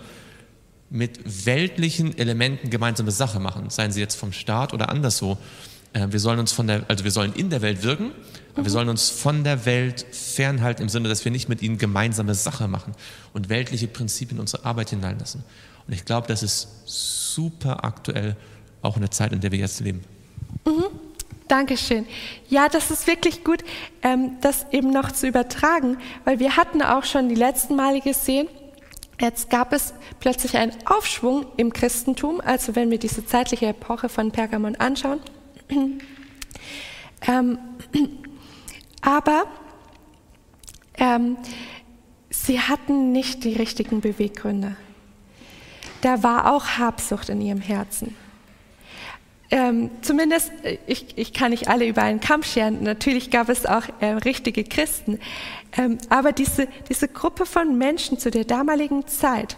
[0.90, 5.36] mit weltlichen Elementen gemeinsame Sache machen, seien sie jetzt vom Staat oder anderswo.
[5.92, 8.12] Äh, Wir sollen uns von der, also wir sollen in der Welt wirken,
[8.54, 11.78] aber wir sollen uns von der Welt fernhalten im Sinne, dass wir nicht mit ihnen
[11.78, 12.94] gemeinsame Sache machen
[13.32, 15.42] und weltliche Prinzipien in unsere Arbeit hineinlassen.
[15.86, 18.36] Und ich glaube, das ist super aktuell,
[18.82, 20.02] auch in der Zeit, in der wir jetzt leben.
[21.48, 22.06] Dankeschön.
[22.48, 23.62] Ja, das ist wirklich gut,
[24.02, 28.48] ähm, das eben noch zu übertragen, weil wir hatten auch schon die letzten Male gesehen,
[29.20, 34.32] jetzt gab es plötzlich einen Aufschwung im Christentum, also wenn wir diese zeitliche Epoche von
[34.32, 35.20] Pergamon anschauen.
[37.28, 37.58] ähm,
[39.00, 39.44] aber
[40.98, 41.36] ähm,
[42.30, 44.76] sie hatten nicht die richtigen Beweggründe.
[46.00, 48.16] Da war auch Habsucht in ihrem Herzen.
[49.50, 52.82] Ähm, zumindest, äh, ich, ich kann nicht alle über einen Kamm scheren.
[52.82, 55.20] Natürlich gab es auch äh, richtige Christen.
[55.76, 59.56] Ähm, aber diese, diese Gruppe von Menschen zu der damaligen Zeit,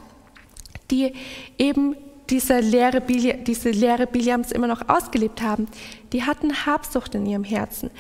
[0.90, 1.12] die
[1.56, 1.96] eben
[2.30, 5.66] diese Lehre, diese Lehre Biliams immer noch ausgelebt haben,
[6.12, 7.90] die hatten Habsucht in ihrem Herzen.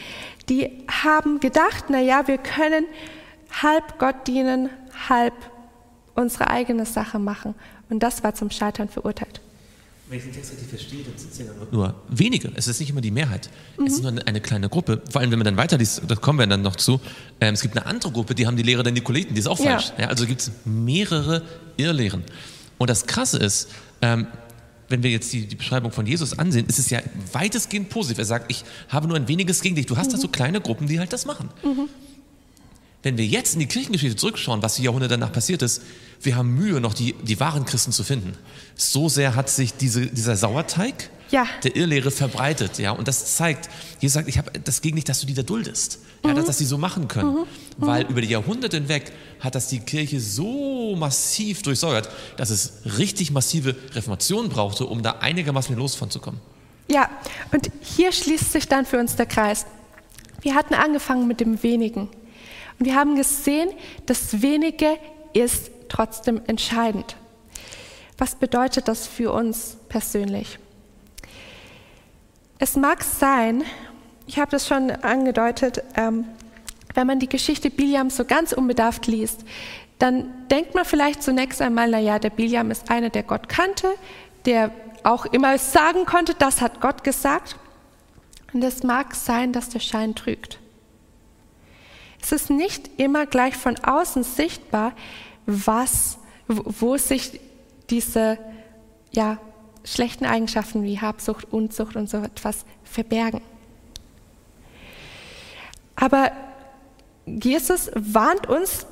[0.48, 2.84] Die haben gedacht, na ja, wir können
[3.62, 4.68] halb Gott dienen,
[5.08, 5.34] halb
[6.14, 7.54] unsere eigene Sache machen.
[7.88, 9.40] Und das war zum Scheitern verurteilt.
[10.08, 12.50] Wenn ich den Text richtig verstehe, dann sind es ja nur wenige.
[12.54, 13.50] Es ist nicht immer die Mehrheit.
[13.84, 15.02] Es ist nur eine, eine kleine Gruppe.
[15.10, 16.98] Vor allem, wenn man dann weiterliest, da kommen wir dann noch zu.
[17.42, 19.58] Ähm, es gibt eine andere Gruppe, die haben die Lehre der Nikoliten, die ist auch
[19.58, 19.72] Ja.
[19.78, 19.92] falsch.
[19.98, 21.42] Ja, also gibt es mehrere
[21.76, 22.24] Irrlehren.
[22.78, 23.68] Und das Krasse ist,
[24.00, 24.26] ähm,
[24.88, 27.00] wenn wir jetzt die, die Beschreibung von Jesus ansehen, ist es ja
[27.34, 28.16] weitestgehend positiv.
[28.18, 29.84] Er sagt, ich habe nur ein weniges gegen dich.
[29.84, 31.50] Du hast da so kleine Gruppen, die halt das machen.
[33.02, 35.82] Wenn wir jetzt in die Kirchengeschichte zurückschauen, was die Jahrhunderte danach passiert ist,
[36.20, 38.32] wir haben Mühe, noch die, die wahren Christen zu finden.
[38.74, 41.46] So sehr hat sich diese, dieser Sauerteig Ja.
[41.62, 42.78] der Irrlehre verbreitet.
[42.78, 42.90] Ja?
[42.90, 43.68] Und das zeigt,
[44.00, 46.00] Jesus sagt, ich habe das gegen nicht, dass du die da duldest.
[46.26, 47.46] Ja, dass, dass sie so machen können.
[47.76, 53.30] Weil über die Jahrhunderte hinweg hat das die Kirche so massiv durchsäuert, dass es richtig
[53.30, 56.40] massive Reformationen brauchte, um da einigermaßen los von zu kommen.
[56.90, 57.08] Ja,
[57.52, 59.66] und hier schließt sich dann für uns der Kreis.
[60.42, 62.08] Wir hatten angefangen mit dem Wenigen.
[62.78, 63.70] Und wir haben gesehen,
[64.06, 64.98] das Wenige
[65.32, 67.16] ist trotzdem entscheidend.
[68.18, 70.58] Was bedeutet das für uns persönlich?
[72.58, 73.64] Es mag sein,
[74.26, 76.26] ich habe das schon angedeutet, ähm,
[76.94, 79.44] wenn man die Geschichte Biliams so ganz unbedarft liest,
[79.98, 83.88] dann denkt man vielleicht zunächst einmal, naja, der Biliam ist einer, der Gott kannte,
[84.44, 84.70] der
[85.02, 87.56] auch immer sagen konnte, das hat Gott gesagt.
[88.52, 90.58] Und es mag sein, dass der Schein trügt.
[92.20, 94.92] Es ist nicht immer gleich von außen sichtbar,
[95.46, 97.40] was, wo sich
[97.90, 98.38] diese
[99.12, 99.38] ja,
[99.84, 103.40] schlechten Eigenschaften wie Habsucht, Unzucht und so etwas verbergen.
[105.96, 106.30] Aber
[107.26, 108.86] Jesus warnt uns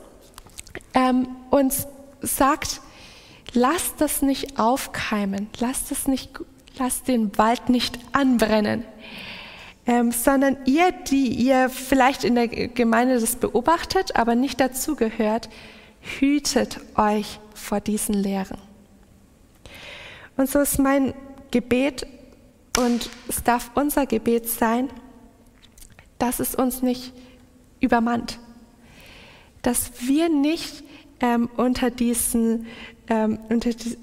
[0.95, 1.73] ähm, und
[2.21, 2.81] sagt,
[3.53, 6.07] lasst das nicht aufkeimen, lasst, das
[6.79, 8.85] lasst den Wald nicht anbrennen,
[9.87, 15.49] ähm, sondern ihr, die ihr vielleicht in der Gemeinde das beobachtet, aber nicht dazugehört,
[16.19, 18.59] hütet euch vor diesen Lehren.
[20.37, 21.15] Und so ist mein
[21.51, 22.07] Gebet
[22.79, 24.91] und es darf unser Gebet sein,
[26.19, 27.13] dass es uns nicht
[27.81, 28.39] übermannt,
[29.63, 30.85] dass wir nicht
[31.21, 32.67] ähm, unter diesen,
[33.09, 33.97] ähm, unter die,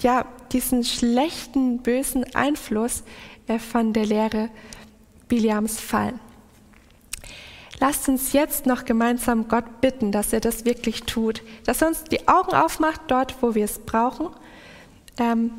[0.00, 3.04] ja, diesen schlechten, bösen Einfluss
[3.46, 4.50] äh, von der Lehre
[5.28, 6.18] Biliams fallen.
[7.80, 12.04] Lasst uns jetzt noch gemeinsam Gott bitten, dass er das wirklich tut, dass er uns
[12.04, 14.30] die Augen aufmacht dort, wo wir es brauchen
[15.18, 15.52] ähm,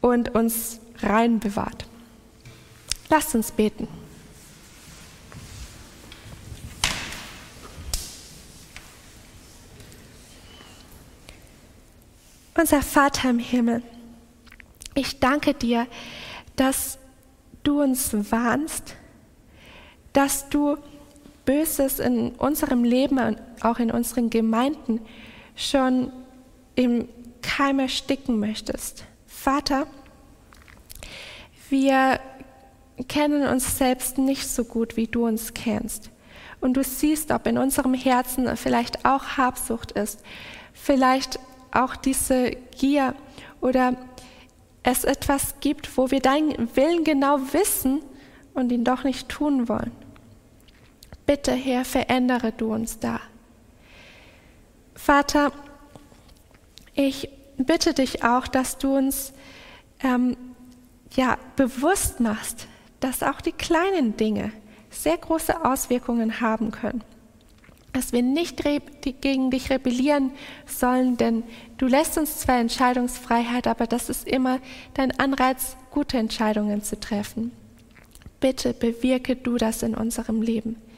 [0.00, 1.86] und uns rein bewahrt.
[3.10, 3.88] Lasst uns beten.
[12.54, 13.82] Unser Vater im Himmel,
[14.94, 15.86] Ich danke dir,
[16.56, 16.98] dass
[17.62, 18.96] du uns warnst,
[20.12, 20.76] dass du
[21.44, 25.00] Böses in unserem Leben und auch in unseren Gemeinden
[25.56, 26.12] schon
[26.74, 27.08] im
[27.42, 29.04] Keim ersticken möchtest.
[29.26, 29.86] Vater,
[31.68, 32.20] wir
[33.08, 36.10] kennen uns selbst nicht so gut, wie du uns kennst.
[36.60, 40.20] Und du siehst, ob in unserem Herzen vielleicht auch Habsucht ist,
[40.74, 41.40] vielleicht
[41.72, 43.14] auch diese Gier
[43.60, 43.96] oder
[44.82, 48.02] es etwas gibt, wo wir deinen Willen genau wissen
[48.54, 49.92] und ihn doch nicht tun wollen.
[51.30, 53.20] Bitte, Herr, verändere du uns da.
[54.96, 55.52] Vater,
[56.94, 59.32] ich bitte dich auch, dass du uns
[60.02, 60.36] ähm,
[61.14, 62.66] ja, bewusst machst,
[62.98, 64.50] dass auch die kleinen Dinge
[64.90, 67.04] sehr große Auswirkungen haben können.
[67.92, 68.64] Dass wir nicht
[69.20, 70.32] gegen dich rebellieren
[70.66, 71.44] sollen, denn
[71.78, 74.58] du lässt uns zwar Entscheidungsfreiheit, aber das ist immer
[74.94, 77.52] dein Anreiz, gute Entscheidungen zu treffen.
[78.40, 80.89] Bitte bewirke du das in unserem Leben.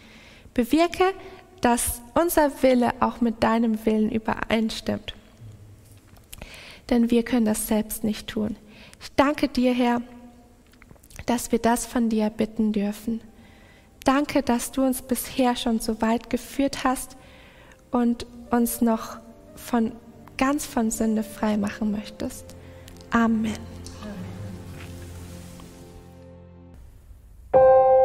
[0.55, 1.15] Bewirke,
[1.61, 5.15] dass unser Wille auch mit deinem Willen übereinstimmt.
[6.91, 8.57] Denn wir können das selbst nicht tun.
[9.01, 10.03] Ich danke dir, Herr,
[11.27, 13.21] dass wir das von dir bitten dürfen.
[14.05, 17.17] Danke, dass du uns bisher schon so weit geführt hast
[17.93, 19.19] und uns noch
[19.55, 19.93] von
[20.37, 22.45] ganz von Sünde frei machen möchtest.
[23.11, 23.55] Amen.
[27.53, 28.03] Amen.